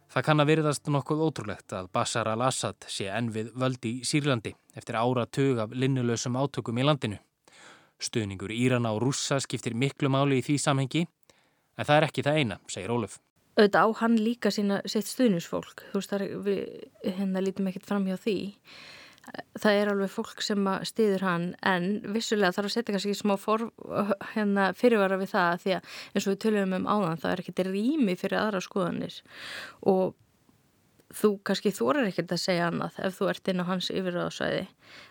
Það 0.08 0.24
kann 0.24 0.40
að 0.40 0.50
veriðast 0.52 0.88
nokkuð 0.92 1.24
ótrúlegt 1.26 1.74
að 1.76 1.90
Bashar 1.96 2.30
al-Assad 2.32 2.88
sé 2.88 3.10
enn 3.12 3.32
við 3.36 3.52
völdi 3.60 3.98
í 3.98 4.08
Sýrlandi 4.08 4.54
eftir 4.80 4.96
ára 4.96 5.26
tög 5.28 5.60
af 5.64 5.76
linnulösum 5.76 6.38
átökum 6.40 6.80
í 6.80 6.86
landinu. 6.88 7.20
Stuðningur 8.00 8.54
Írana 8.56 8.94
og 8.96 9.02
Rússa 9.04 9.42
skiptir 9.44 9.76
miklu 9.76 10.12
máli 10.14 10.40
í 10.40 10.46
því 10.46 10.58
samhengi 10.64 11.04
en 11.04 11.86
það 11.86 11.96
er 11.98 12.08
ekki 12.08 12.24
það 12.24 12.40
eina, 12.40 12.60
segir 12.72 12.94
Óluf. 12.94 13.20
Auðvitað 13.58 13.90
á 13.90 14.00
hann 14.04 14.20
líka 14.22 14.52
sína 14.54 14.84
sitt 14.86 15.08
stuðnisfólk, 15.10 15.88
þú 15.92 16.02
veist 16.02 16.14
við 16.46 17.16
hérna 17.18 17.42
lítum 17.42 17.70
ekkert 17.72 17.88
fram 17.90 18.06
hjá 18.06 18.18
því. 18.22 18.38
Það 19.60 19.78
er 19.80 19.90
alveg 19.92 20.12
fólk 20.14 20.44
sem 20.46 20.70
stiður 20.88 21.26
hann 21.26 21.48
en 21.66 21.88
vissulega 22.14 22.54
þarf 22.56 22.70
að 22.70 22.76
setja 22.76 22.94
kannski 22.94 23.16
smá 23.18 23.34
for, 23.42 23.66
hérna, 24.36 24.70
fyrirvara 24.78 25.18
við 25.20 25.34
það 25.34 25.64
því 25.64 25.74
að 25.76 25.98
eins 26.14 26.28
og 26.28 26.32
við 26.32 26.40
töljum 26.46 26.78
um 26.78 26.88
áðan 26.88 27.20
það 27.24 27.34
er 27.34 27.44
ekkert 27.44 27.64
rými 27.68 28.16
fyrir 28.22 28.40
aðra 28.40 28.62
skoðanir. 28.64 29.18
Og 29.90 30.16
þú 31.18 31.32
kannski 31.48 31.72
þorar 31.76 32.08
ekkert 32.10 32.34
að 32.36 32.44
segja 32.44 32.68
annað 32.70 33.00
ef 33.08 33.18
þú 33.18 33.30
ert 33.32 33.52
inn 33.52 33.64
á 33.64 33.70
hans 33.70 33.90
yfirraðsvæði 33.94 34.64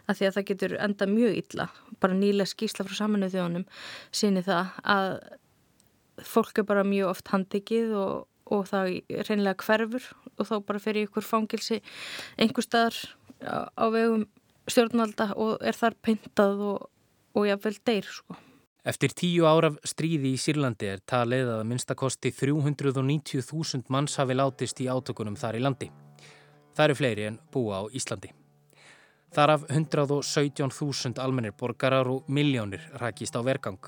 að 0.06 0.18
því 0.18 0.28
að 0.28 0.36
það 0.36 0.48
getur 0.50 0.76
enda 0.86 1.08
mjög 1.10 1.36
illa. 1.40 1.66
Bara 2.00 2.16
nýlega 2.16 2.52
skísla 2.52 2.86
frá 2.86 2.96
saminu 2.98 3.30
þjónum 3.32 3.66
síni 4.14 4.44
það 4.46 4.72
að 4.96 5.10
fólk 6.24 6.60
er 6.60 6.68
bara 6.68 6.84
mjög 6.86 7.12
oft 7.12 7.32
handikið 7.32 7.94
og, 8.00 8.26
og 8.52 8.66
það 8.70 8.90
reynilega 9.28 9.66
hverfur 9.66 10.08
og 10.36 10.48
þá 10.48 10.56
bara 10.68 10.82
fer 10.82 10.98
í 10.98 11.06
ykkur 11.06 11.26
fangilsi 11.26 11.80
einhver 12.38 12.66
staðar 12.66 12.98
á 13.42 13.84
vegum 13.92 14.26
stjórnvalda 14.70 15.32
og 15.36 15.62
er 15.62 15.76
þar 15.76 15.96
pyntað 16.02 16.62
og, 16.72 16.90
og 17.36 17.48
jáfnveil 17.48 17.80
deyr 17.86 18.10
sko. 18.10 18.38
Eftir 18.86 19.10
tíu 19.18 19.46
áraf 19.50 19.80
stríði 19.82 20.30
í 20.36 20.38
Sýrlandi 20.38 20.92
er 20.92 21.00
talið 21.10 21.48
að 21.56 21.64
minnstakosti 21.66 22.30
390.000 22.30 23.90
manns 23.90 24.14
hafi 24.20 24.36
látist 24.38 24.82
í 24.82 24.86
átökunum 24.86 25.38
þar 25.38 25.58
í 25.58 25.62
landi. 25.64 25.88
Það 26.76 26.84
eru 26.84 26.98
fleiri 27.00 27.26
en 27.26 27.40
búa 27.50 27.82
á 27.82 27.90
Íslandi. 27.90 28.30
Þar 29.34 29.56
af 29.56 29.66
117.000 29.72 31.18
almennir 31.18 31.56
borgarar 31.58 32.06
og 32.12 32.30
miljónir 32.30 32.84
rækist 33.00 33.34
á 33.34 33.42
vergang. 33.42 33.80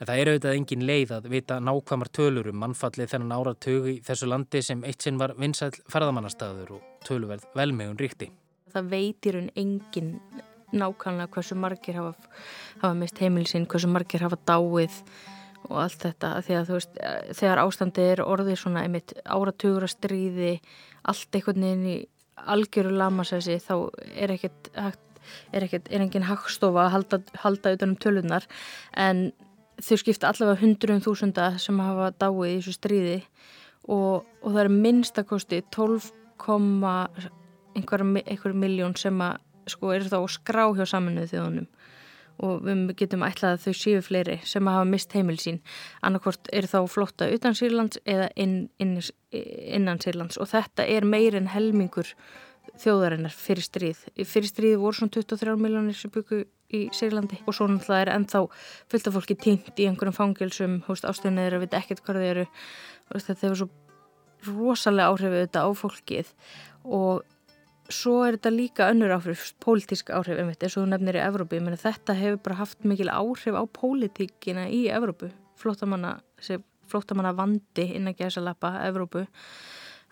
En 0.00 0.08
það 0.08 0.20
er 0.20 0.30
auðvitað 0.30 0.56
engin 0.58 0.86
leið 0.88 1.12
að 1.14 1.28
vita 1.30 1.58
nákvæmar 1.62 2.10
tölur 2.16 2.48
um 2.50 2.58
mannfallið 2.62 3.12
þennan 3.12 3.36
áratögu 3.36 3.92
í 3.92 4.00
þessu 4.04 4.28
landi 4.30 4.62
sem 4.66 4.82
eitt 4.88 5.04
sinn 5.04 5.20
var 5.20 5.36
vinsæl 5.38 5.70
ferðamannastæður 5.92 6.72
og 6.78 6.88
töluverð 7.06 7.46
velmegun 7.54 8.00
ríkti. 8.00 8.32
Það 8.74 8.90
veitir 8.90 9.38
hún 9.38 9.52
engin 9.54 10.16
nákvæmlega 10.74 11.30
hversu 11.36 11.54
margir 11.58 12.00
hafa, 12.00 12.32
hafa 12.82 12.98
mist 12.98 13.22
heimilsinn, 13.22 13.68
hversu 13.70 13.90
margir 13.90 14.24
hafa 14.26 14.40
dáið 14.50 14.98
og 15.68 15.78
allt 15.84 16.02
þetta. 16.08 16.32
Þú 16.42 16.74
veist, 16.74 16.98
þegar 17.38 17.62
ástandið 17.62 18.10
er 18.16 18.24
orðið 18.26 18.58
svona 18.64 18.82
einmitt 18.84 19.14
áratugur 19.22 19.86
að 19.86 19.94
stríði 19.94 20.50
allt 21.06 21.38
einhvern 21.38 21.64
veginn 21.68 21.88
í 21.92 21.96
algjöru 22.34 22.92
lamasæsi 22.98 23.60
þá 23.62 23.74
er 24.18 24.34
ekkert 24.34 24.70
er 25.54 25.64
ekkert, 25.64 25.88
er 25.88 26.02
engin 26.04 26.26
hagstofa 26.28 26.86
að 26.86 26.92
halda, 26.98 27.18
halda 27.44 27.72
utanum 27.76 27.96
tölunar 28.00 28.44
en 29.00 29.30
þau 29.82 29.98
skipta 30.00 30.30
allavega 30.30 30.60
hundruðum 30.62 31.04
þúsunda 31.04 31.48
sem 31.62 31.80
hafa 31.82 32.10
dáið 32.18 32.50
í 32.50 32.58
þessu 32.58 32.74
stríði 32.76 33.16
og, 33.88 34.26
og 34.42 34.52
það 34.52 34.60
er 34.64 34.74
minnstakosti 34.74 35.62
12, 35.74 36.12
einhverjum 37.74 38.60
miljón 38.60 38.94
sem 38.98 39.18
að 39.24 39.40
sko 39.70 39.92
eru 39.94 40.10
þá 40.10 40.18
skrá 40.30 40.64
hjá 40.76 40.86
saminuðu 40.88 41.30
þjóðunum. 41.32 41.68
Og 42.44 42.64
við 42.66 42.88
getum 42.98 43.22
ætlað 43.22 43.54
að 43.54 43.64
þau 43.64 43.74
séu 43.78 44.00
fleiri 44.02 44.40
sem 44.48 44.66
hafa 44.66 44.86
mist 44.88 45.12
heimil 45.14 45.36
sín. 45.38 45.60
Annarkvort 46.02 46.50
eru 46.52 46.70
þá 46.70 46.80
flotta 46.90 47.28
utan 47.30 47.54
Sýrlands 47.54 48.00
eða 48.10 48.26
inn, 48.34 48.56
inn, 48.82 48.96
innan 49.30 50.02
Sýrlands. 50.02 50.40
Og 50.42 50.50
þetta 50.50 50.86
er 50.90 51.06
meirinn 51.06 51.52
helmingur 51.52 52.10
þjóðarinnar 52.82 53.34
fyrir 53.34 53.64
stríð. 53.64 54.00
Fyrir 54.26 54.50
stríð 54.50 54.80
voru 54.82 54.98
svona 54.98 55.14
23 55.14 55.54
miljónir 55.60 55.96
sem 55.98 56.12
byggu 56.14 56.42
í 56.74 56.80
Sýrlandi 56.94 57.38
og 57.44 57.54
svo 57.54 57.68
náttúrulega 57.70 58.06
er 58.06 58.12
ennþá 58.16 58.42
fullt 58.90 59.10
af 59.10 59.14
fólki 59.14 59.36
týnt 59.38 59.78
í 59.78 59.86
einhverjum 59.88 60.16
fangilsum, 60.16 60.80
ástæðinni 60.88 61.46
að 61.50 61.62
vita 61.64 61.78
ekkert 61.80 62.02
hvað 62.04 62.20
þeir 62.22 62.32
eru. 62.32 62.46
Þetta 63.14 63.46
hefur 63.46 63.60
svo 63.62 63.70
rosalega 64.48 65.12
áhrifið 65.12 65.44
þetta 65.44 65.64
á 65.64 65.68
fólkið. 65.78 66.34
Og 66.84 67.22
svo 67.92 68.16
er 68.26 68.38
þetta 68.38 68.54
líka 68.54 68.90
önnur 68.92 69.14
áhrif, 69.18 69.46
pólitísk 69.62 70.10
áhrif 70.14 70.40
einmitt, 70.40 70.62
eins 70.62 70.76
og 70.76 70.84
þú 70.84 70.90
nefnir 70.92 71.20
í 71.20 71.24
Evrópu. 71.24 71.60
Meni, 71.62 71.80
þetta 71.80 72.16
hefur 72.18 72.42
bara 72.48 72.60
haft 72.62 72.84
mikil 72.88 73.10
áhrif 73.12 73.54
á 73.54 73.62
pólitíkina 73.78 74.66
í 74.72 74.86
Evrópu. 74.92 75.30
Flóttamanna, 75.60 76.16
flóttamanna 76.90 77.34
vandi 77.36 77.88
innan 77.94 78.16
gæsalappa 78.18 78.74
Evrópu 78.88 79.24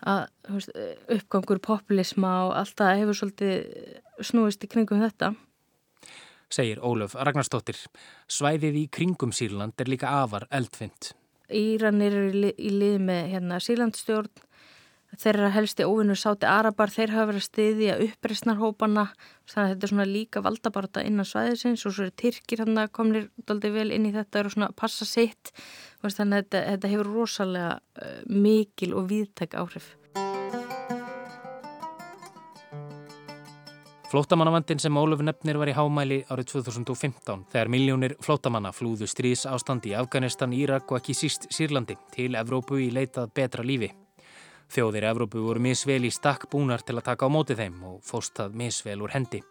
að 0.09 0.27
veist, 0.49 0.71
uppgangur 1.17 1.61
populisma 1.63 2.33
og 2.47 2.53
allt 2.59 2.77
það 2.79 3.01
hefur 3.01 3.19
svolítið 3.19 4.23
snúist 4.23 4.63
í 4.63 4.69
kringum 4.71 5.03
þetta. 5.03 5.33
Segir 6.53 6.81
Ólöf 6.85 7.15
Ragnarstóttir 7.17 7.79
Svæðið 8.29 8.79
í 8.83 8.87
kringum 8.93 9.31
Sýrland 9.33 9.79
er 9.81 9.89
líka 9.89 10.11
afar 10.21 10.45
eldfind 10.53 11.13
Íranir 11.53 12.13
eru 12.17 12.51
í 12.53 12.71
lið 12.73 12.99
með 13.03 13.31
hérna, 13.33 13.59
Sýrlandstjórn 13.61 14.29
þeirra 15.19 15.51
helsti 15.53 15.85
óvinnur 15.85 16.17
sáti 16.19 16.47
Arabar, 16.49 16.91
þeir 16.91 17.13
hafa 17.13 17.31
verið 17.31 17.83
að 17.93 18.03
uppreysnarhópana 18.07 19.07
þannig 19.49 19.63
að 19.63 19.73
þetta 19.73 19.87
er 19.87 19.93
svona 19.93 20.09
líka 20.09 20.43
valdabarta 20.43 21.03
innan 21.05 21.27
svæðisins 21.27 21.85
og 21.87 21.95
svo 21.95 22.07
er 22.07 22.13
Tyrkir 22.17 22.63
hann 22.63 22.79
að 22.81 22.93
komnir 22.95 23.29
doldið 23.47 23.77
vel 23.77 23.89
inn 23.95 24.07
í 24.09 24.13
þetta 24.15 24.45
og 24.45 24.53
svona 24.55 24.71
passa 24.75 25.07
sitt 25.07 25.53
þannig 26.03 26.37
að 26.37 26.39
þetta, 26.41 26.63
þetta 26.71 26.93
hefur 26.93 27.11
rosalega 27.13 27.75
uh, 27.77 28.15
mikil 28.27 28.93
og 28.97 29.11
viðtæk 29.11 29.59
áhrif 29.59 29.93
Flótamannavandin 34.13 34.77
sem 34.77 34.97
Óluf 34.97 35.23
nefnir 35.25 35.57
var 35.57 35.71
í 35.71 35.73
hámæli 35.73 36.19
árið 36.29 36.51
2015 36.51 37.47
þegar 37.49 37.71
miljónir 37.73 38.13
flótamanna 38.21 38.69
flúðu 38.69 39.07
strís 39.09 39.47
ástand 39.49 39.87
í 39.89 39.95
Afganistan, 39.97 40.53
Írak 40.53 40.93
og 40.93 40.99
ekki 40.99 41.17
síst 41.17 41.49
Sýrlandi 41.49 41.97
til 42.13 42.35
Evrópu 42.37 42.77
í 42.77 42.91
leitað 42.93 43.33
betra 43.33 43.65
lífi. 43.65 43.89
Þjóðir 44.73 45.05
Evrópu 45.05 45.41
voru 45.45 45.61
misvel 45.61 46.07
í 46.07 46.09
stakk 46.09 46.47
búnar 46.49 46.81
til 46.81 46.95
að 46.97 47.05
taka 47.05 47.27
á 47.29 47.29
móti 47.29 47.53
þeim 47.53 47.75
og 47.85 47.99
fóst 48.01 48.33
það 48.39 48.55
misvel 48.57 49.03
úr 49.05 49.11
hendi. 49.13 49.43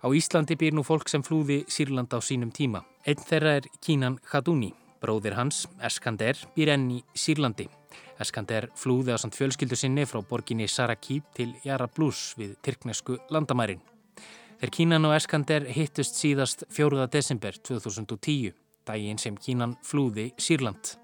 Á 0.00 0.08
Íslandi 0.08 0.56
býr 0.56 0.72
nú 0.72 0.84
fólk 0.86 1.10
sem 1.12 1.20
flúði 1.26 1.66
Sýrland 1.68 2.14
á 2.16 2.18
sínum 2.24 2.48
tíma. 2.48 2.80
Einn 3.04 3.20
þeirra 3.20 3.58
er 3.58 3.66
Kínan 3.84 4.16
Khaduni. 4.24 4.70
Bróðir 5.02 5.36
hans, 5.36 5.66
Eskander, 5.84 6.38
býr 6.56 6.72
enn 6.72 6.86
í 6.96 7.00
Sýrlandi. 7.12 7.66
Eskander 8.18 8.70
flúði 8.74 9.12
á 9.12 9.20
samt 9.20 9.36
fjölskyldu 9.36 9.76
sinni 9.76 10.06
frá 10.08 10.22
borginni 10.24 10.64
Sarakíp 10.64 11.28
til 11.36 11.52
Jarablus 11.66 12.32
við 12.40 12.56
Tyrknesku 12.64 13.18
landamærin. 13.28 13.82
Þeir 14.62 14.72
Kínan 14.78 15.10
og 15.10 15.18
Eskander 15.18 15.68
hittust 15.68 16.16
síðast 16.16 16.64
4. 16.72 17.04
desember 17.12 17.52
2010, 17.52 18.56
daginn 18.88 19.20
sem 19.20 19.36
Kínan 19.36 19.76
flúði 19.84 20.30
Sýrland. 20.40 20.96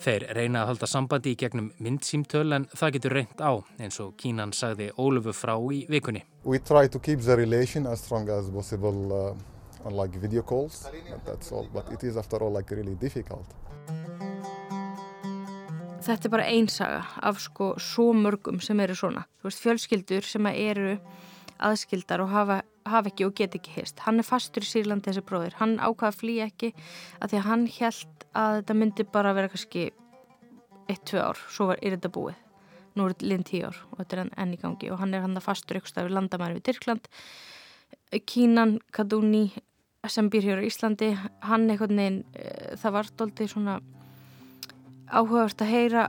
Þeir 0.00 0.24
reyna 0.32 0.62
að 0.62 0.70
halda 0.70 0.86
sambandi 0.88 1.34
í 1.34 1.36
gegnum 1.36 1.66
myndsýmtöl 1.76 2.54
en 2.56 2.64
það 2.72 2.94
getur 2.94 3.14
reynd 3.18 3.42
á, 3.44 3.52
eins 3.84 4.00
og 4.00 4.14
Kínan 4.16 4.54
sagði 4.56 4.86
Ólufu 4.96 5.34
frá 5.36 5.52
í 5.60 5.82
vikunni. 5.92 6.22
We 6.44 6.56
try 6.58 6.88
to 6.88 6.98
keep 6.98 7.20
the 7.20 7.36
relation 7.36 7.86
as 7.86 8.00
strong 8.00 8.30
as 8.32 8.48
possible 8.48 9.12
uh, 9.12 9.34
on 9.84 9.96
like 9.98 10.16
video 10.16 10.40
calls, 10.40 10.86
that's 11.26 11.52
all, 11.52 11.68
but 11.74 11.92
it 11.92 12.02
is 12.02 12.16
after 12.16 12.40
all 12.40 12.52
like 12.52 12.72
really 12.72 12.94
difficult. 12.94 13.44
Þetta 16.00 16.30
er 16.30 16.32
bara 16.32 16.48
einsaga 16.48 17.02
af 17.20 17.44
sko 17.44 17.74
svo 17.76 18.14
mörgum 18.16 18.62
sem 18.64 18.80
eru 18.80 18.96
svona. 18.96 19.26
Þú 19.42 19.50
veist, 19.50 19.60
fjölskyldur 19.66 20.24
sem 20.24 20.48
eru 20.54 20.96
aðskildar 21.60 22.24
og 22.24 22.32
hafa, 22.32 22.62
hafa 22.88 23.10
ekki 23.10 23.26
og 23.26 23.34
get 23.36 23.54
ekki 23.56 23.74
hist. 23.76 24.00
Hann 24.06 24.20
er 24.20 24.26
fastur 24.26 24.64
í 24.64 24.68
Sýrlandi 24.68 25.10
þessi 25.10 25.24
bróðir. 25.26 25.56
Hann 25.60 25.78
ákvaða 25.78 26.12
að 26.12 26.20
flýja 26.20 26.48
ekki 26.50 26.72
að 27.20 27.32
því 27.32 27.40
að 27.40 27.48
hann 27.48 27.66
held 27.76 28.26
að 28.40 28.60
þetta 28.60 28.76
myndi 28.80 29.06
bara 29.12 29.34
vera 29.36 29.50
kannski 29.52 29.88
1-2 30.90 31.22
ár, 31.22 31.40
svo 31.50 31.70
var, 31.70 31.80
er 31.82 31.96
þetta 31.96 32.12
búið. 32.14 32.38
Nú 32.96 33.06
er 33.06 33.14
þetta 33.14 33.30
linn 33.30 33.46
10 33.46 33.66
ár 33.68 33.80
og 33.90 33.98
þetta 34.00 34.16
er 34.16 34.30
enn 34.42 34.54
í 34.54 34.60
gangi 34.60 34.90
og 34.90 35.00
hann 35.02 35.14
er 35.14 35.24
hann 35.24 35.38
að 35.38 35.46
fastur 35.46 35.78
eitthvað 35.78 35.94
stafir 35.94 36.14
landamæri 36.16 36.58
við 36.58 36.66
Tyrkland. 36.70 37.10
Kínan 38.26 38.78
Kadúni 38.94 39.44
sem 40.08 40.30
býr 40.32 40.46
hér 40.48 40.62
á 40.64 40.66
Íslandi, 40.66 41.10
hann 41.44 41.68
eitthvað 41.68 41.92
neginn, 41.92 42.24
eh, 42.34 42.76
það 42.80 42.92
var 42.96 43.10
doldið 43.20 43.50
svona 43.52 43.80
áhugavert 45.10 45.60
að 45.60 45.72
heyra 45.74 46.04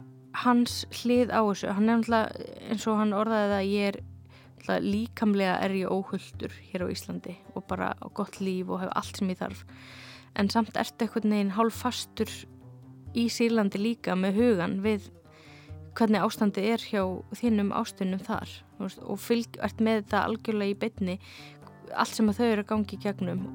hans 0.46 0.86
hlið 1.02 1.34
á 1.34 1.42
þessu. 1.44 1.74
Hann 1.76 1.90
er 1.90 1.98
náttúrulega 1.98 2.70
eins 2.72 2.88
og 2.88 2.98
hann 2.98 3.14
orðaði 3.14 3.58
að 3.58 3.72
ég 3.72 3.88
er 3.92 4.00
líkamlega 4.68 5.58
er 5.66 5.74
ég 5.76 5.92
óhulltur 5.92 6.54
hér 6.70 6.86
á 6.86 6.94
Íslandi 6.94 7.36
og 7.56 7.66
bara 7.68 7.94
á 7.98 8.08
gott 8.14 8.40
líf 8.40 8.70
og 8.70 8.84
hef 8.84 8.94
allt 8.96 9.18
sem 9.18 9.32
ég 9.34 9.40
þarf. 9.40 9.66
En 10.36 10.50
samt 10.50 10.78
ertu 10.78 11.06
einhvern 11.06 11.34
veginn 11.34 11.56
hálf 11.58 11.82
fastur 11.82 12.30
í 13.18 13.28
Sýrlandi 13.28 13.82
líka 13.82 14.16
með 14.16 14.40
hugan 14.40 14.80
við 14.86 15.10
hvernig 15.98 16.24
ástandi 16.24 16.64
er 16.72 16.80
hjá 16.80 17.04
þínum 17.36 17.74
ástunum 17.76 18.22
þar. 18.24 18.50
Og 18.80 19.20
fylg, 19.20 19.60
ert 19.60 19.82
með 19.84 20.04
þetta 20.04 20.26
algjörlega 20.30 20.72
í 20.76 20.80
betni 20.86 21.20
allt 21.92 22.16
sem 22.16 22.32
að 22.32 22.40
þau 22.40 22.48
eru 22.48 22.66
að 22.66 22.72
gangi 22.72 22.98
í 22.98 23.04
gegnum 23.04 23.46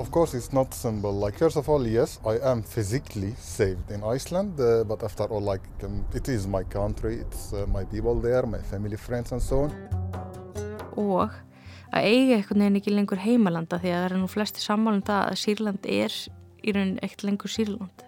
Of 0.00 0.10
course, 0.10 0.32
it's 0.32 0.50
not 0.50 0.72
simple. 0.72 1.12
Like, 1.12 1.36
first 1.36 1.58
of 1.58 1.68
all, 1.68 1.86
yes, 1.86 2.18
I 2.24 2.38
am 2.50 2.62
physically 2.62 3.34
saved 3.38 3.90
in 3.90 4.02
Iceland, 4.02 4.58
uh, 4.58 4.82
but 4.84 5.02
after 5.02 5.24
all, 5.24 5.42
like, 5.42 5.60
um, 5.84 6.06
it 6.14 6.26
is 6.26 6.46
my 6.46 6.64
country, 6.64 7.16
it's 7.20 7.52
uh, 7.52 7.66
my 7.66 7.84
people 7.84 8.14
there, 8.18 8.46
my 8.46 8.62
family, 8.62 8.96
friends 8.96 9.32
and 9.32 9.42
so 9.42 9.66
on. 9.66 9.74
Og 10.96 11.34
að 11.92 12.06
eiga 12.08 12.38
einhvern 12.38 12.64
veginn 12.64 12.78
ekki 12.80 12.94
lengur 12.94 13.20
heimalanda 13.20 13.76
því 13.82 13.90
að 13.92 13.98
það 13.98 14.06
er 14.06 14.14
nú 14.22 14.28
flesti 14.32 14.64
sammálum 14.64 15.02
það 15.04 15.20
að 15.26 15.40
Sýrland 15.42 15.88
er 15.92 16.16
í 16.64 16.74
rauninni 16.76 17.02
ekkert 17.04 17.24
lengur 17.28 17.52
Sýrland. 17.52 18.04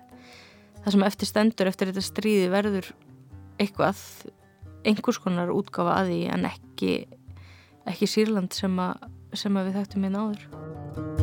Það 0.78 0.94
sem 0.94 1.04
eftir 1.10 1.28
stendur 1.28 1.70
eftir 1.70 1.90
þetta 1.90 2.04
stríði 2.06 2.46
verður 2.54 2.88
eitthvað, 3.60 4.00
einhvers 4.88 5.20
konar 5.20 5.52
útgafa 5.52 5.98
að 5.98 6.14
því 6.14 6.22
en 6.38 6.48
ekki, 6.48 6.96
ekki 7.92 8.08
Sýrland 8.14 8.56
sem, 8.56 8.80
sem 9.36 9.60
að 9.60 9.68
við 9.68 9.78
þekktum 9.82 10.08
í 10.08 10.12
náður. 10.16 11.21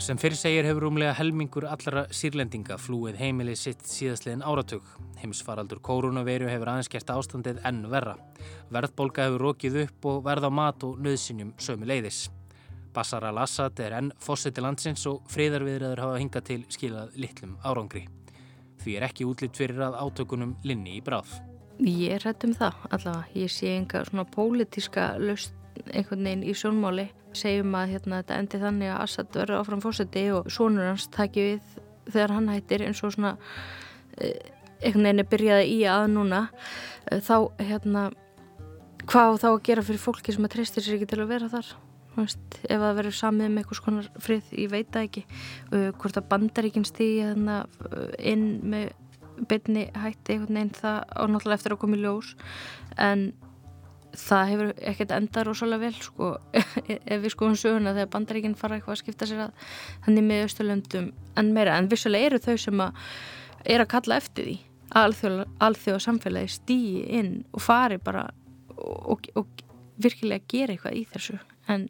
Sem 0.00 0.16
fyrir 0.16 0.38
segir 0.40 0.64
hefur 0.64 0.86
rúmlega 0.86 1.12
helmingur 1.18 1.66
allara 1.68 2.06
sírlendinga 2.16 2.78
flúið 2.80 3.18
heimilið 3.20 3.58
sitt 3.60 3.82
síðastliðin 3.84 4.40
áratug. 4.48 4.86
Heimsfaraldur 5.20 5.82
koronaviru 5.84 6.48
hefur 6.48 6.70
aðeins 6.72 6.88
gert 6.88 7.12
ástandið 7.12 7.60
enn 7.68 7.82
verra. 7.92 8.14
Verðbólka 8.72 9.26
hefur 9.26 9.44
rókið 9.44 9.76
upp 9.82 10.08
og 10.08 10.22
verð 10.24 10.48
á 10.48 10.50
mat 10.56 10.86
og 10.88 10.96
nöðsynjum 11.04 11.52
sömu 11.60 11.90
leiðis. 11.90 12.22
Bashar 12.96 13.28
al-Assad 13.28 13.84
er 13.84 13.98
enn 13.98 14.10
fósiti 14.24 14.64
landsins 14.64 15.04
og 15.10 15.20
friðarviðræður 15.34 16.04
hafa 16.06 16.18
hingað 16.24 16.48
til 16.48 16.60
skilað 16.72 17.12
litlum 17.20 17.58
árangri. 17.60 18.06
Því 18.80 18.96
er 18.96 19.08
ekki 19.10 19.28
útlitt 19.28 19.60
fyrir 19.60 19.84
að 19.84 20.00
átökunum 20.00 20.56
linni 20.64 20.96
í 20.96 21.04
bráð. 21.04 21.36
Ég 21.76 22.16
er 22.16 22.24
hætt 22.24 22.48
um 22.48 22.56
það 22.56 22.88
allavega. 22.88 23.28
Ég 23.36 23.52
sé 23.52 23.76
enga 23.76 24.06
svona 24.08 24.24
pólitíska 24.32 25.10
löst 25.20 25.59
einhvern 25.90 26.24
veginn 26.26 26.46
í 26.46 26.54
sjónmáli. 26.56 27.08
Segjum 27.36 27.74
að 27.78 27.92
hérna, 27.94 28.22
þetta 28.22 28.38
endi 28.42 28.60
þannig 28.62 28.92
að 28.92 29.02
Assad 29.04 29.36
verður 29.36 29.60
áfram 29.60 29.82
fórseti 29.84 30.24
og 30.34 30.48
sonur 30.50 30.88
hans 30.90 31.06
taki 31.14 31.44
við 31.46 31.76
þegar 32.10 32.34
hann 32.36 32.50
hættir 32.50 32.86
eins 32.86 33.02
og 33.06 33.14
svona 33.14 33.36
eh, 34.18 34.40
einhvern 34.80 35.06
veginn 35.06 35.22
er 35.22 35.30
byrjaði 35.30 35.68
í 35.76 35.78
að 35.90 36.08
núna. 36.16 36.40
Eh, 37.10 37.20
þá 37.22 37.36
hérna 37.60 38.08
hvað 39.10 39.38
þá 39.42 39.48
að 39.52 39.62
gera 39.68 39.86
fyrir 39.86 40.02
fólki 40.02 40.34
sem 40.34 40.46
að 40.46 40.56
treystir 40.56 40.86
sér 40.86 40.98
ekki 40.98 41.10
til 41.12 41.22
að 41.22 41.32
vera 41.34 41.50
þar? 41.52 41.74
Veist, 42.16 42.56
ef 42.66 42.80
það 42.82 42.96
verður 42.98 43.16
samið 43.16 43.52
með 43.52 43.62
eitthvað 43.62 43.78
skonar 43.78 44.08
frið, 44.20 44.48
ég 44.58 44.72
veit 44.72 44.88
það 44.90 45.04
ekki. 45.06 45.22
Uh, 45.70 45.86
hvort 46.00 46.18
að 46.18 46.26
bandaríkinn 46.32 46.86
stýði 46.88 47.28
hérna, 47.28 47.60
inn 48.18 48.48
með 48.66 48.90
byrni 49.48 49.86
hætti 49.96 50.34
einhvern 50.34 50.58
veginn 50.58 50.74
það 50.76 50.98
á 51.06 51.22
náttúrulega 51.30 51.58
eftir 51.60 51.74
að 51.74 51.80
koma 51.84 51.96
í 51.96 52.02
ljós. 52.02 52.34
En 53.00 53.30
það 54.16 54.48
hefur 54.50 54.72
ekkert 54.92 55.12
endað 55.16 55.46
rosalega 55.48 55.84
vel 55.84 55.98
sko, 56.02 56.30
ef 57.12 57.22
við 57.22 57.34
skoðum 57.34 57.58
söguna 57.58 57.94
þegar 57.96 58.10
bandaríkinn 58.14 58.56
fara 58.58 58.78
eitthvað 58.78 58.96
að 58.96 59.02
skipta 59.02 59.28
sér 59.28 59.44
að 59.46 59.68
þannig 60.06 60.26
með 60.30 60.44
Östurlöndum 60.48 61.12
en 61.40 61.52
meira 61.56 61.76
en 61.78 61.90
vissulega 61.90 62.30
eru 62.30 62.42
þau 62.42 62.56
sem 62.64 62.84
að 62.84 63.04
er 63.64 63.84
að 63.84 63.92
kalla 63.94 64.20
eftir 64.20 64.48
því. 64.48 64.58
Að 64.90 65.20
alþjóða 65.62 66.02
samfélagi 66.02 66.54
stýi 66.56 67.04
inn 67.20 67.34
og 67.54 67.62
fari 67.62 68.00
bara 68.02 68.24
og, 68.74 69.12
og, 69.14 69.30
og 69.38 69.64
virkilega 70.02 70.48
gera 70.50 70.74
eitthvað 70.74 70.98
í 70.98 71.04
þessu. 71.12 71.38
En 71.70 71.86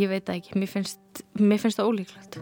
ég 0.00 0.08
veit 0.12 0.32
ekki, 0.32 0.56
mér 0.56 0.72
finnst, 0.72 1.24
mér 1.36 1.60
finnst 1.60 1.82
það 1.82 1.92
ólíklegt 1.92 2.40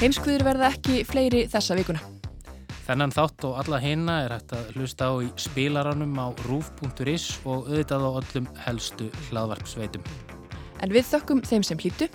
Heimskviður 0.00 0.46
verða 0.46 0.70
ekki 0.72 1.02
fleiri 1.04 1.42
þessa 1.52 1.74
vikuna. 1.76 2.00
Þennan 2.86 3.12
þátt 3.12 3.44
og 3.50 3.58
alla 3.60 3.80
hinna 3.82 4.14
er 4.24 4.32
hægt 4.32 4.54
að 4.56 4.70
hlusta 4.72 5.10
á 5.12 5.14
í 5.20 5.28
spilaranum 5.36 6.16
á 6.16 6.32
roof.is 6.46 7.26
og 7.44 7.68
auðvitað 7.68 8.08
á 8.08 8.10
öllum 8.22 8.48
helstu 8.64 9.10
hlaðvarpsveitum. 9.28 10.08
En 10.80 10.96
við 10.96 11.04
þökkum 11.12 11.44
þeim 11.44 11.68
sem 11.68 11.84
hlýtu 11.84 12.08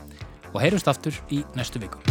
og 0.50 0.62
heyrumst 0.66 0.90
aftur 0.90 1.22
í 1.30 1.46
næstu 1.54 1.86
viku. 1.86 2.02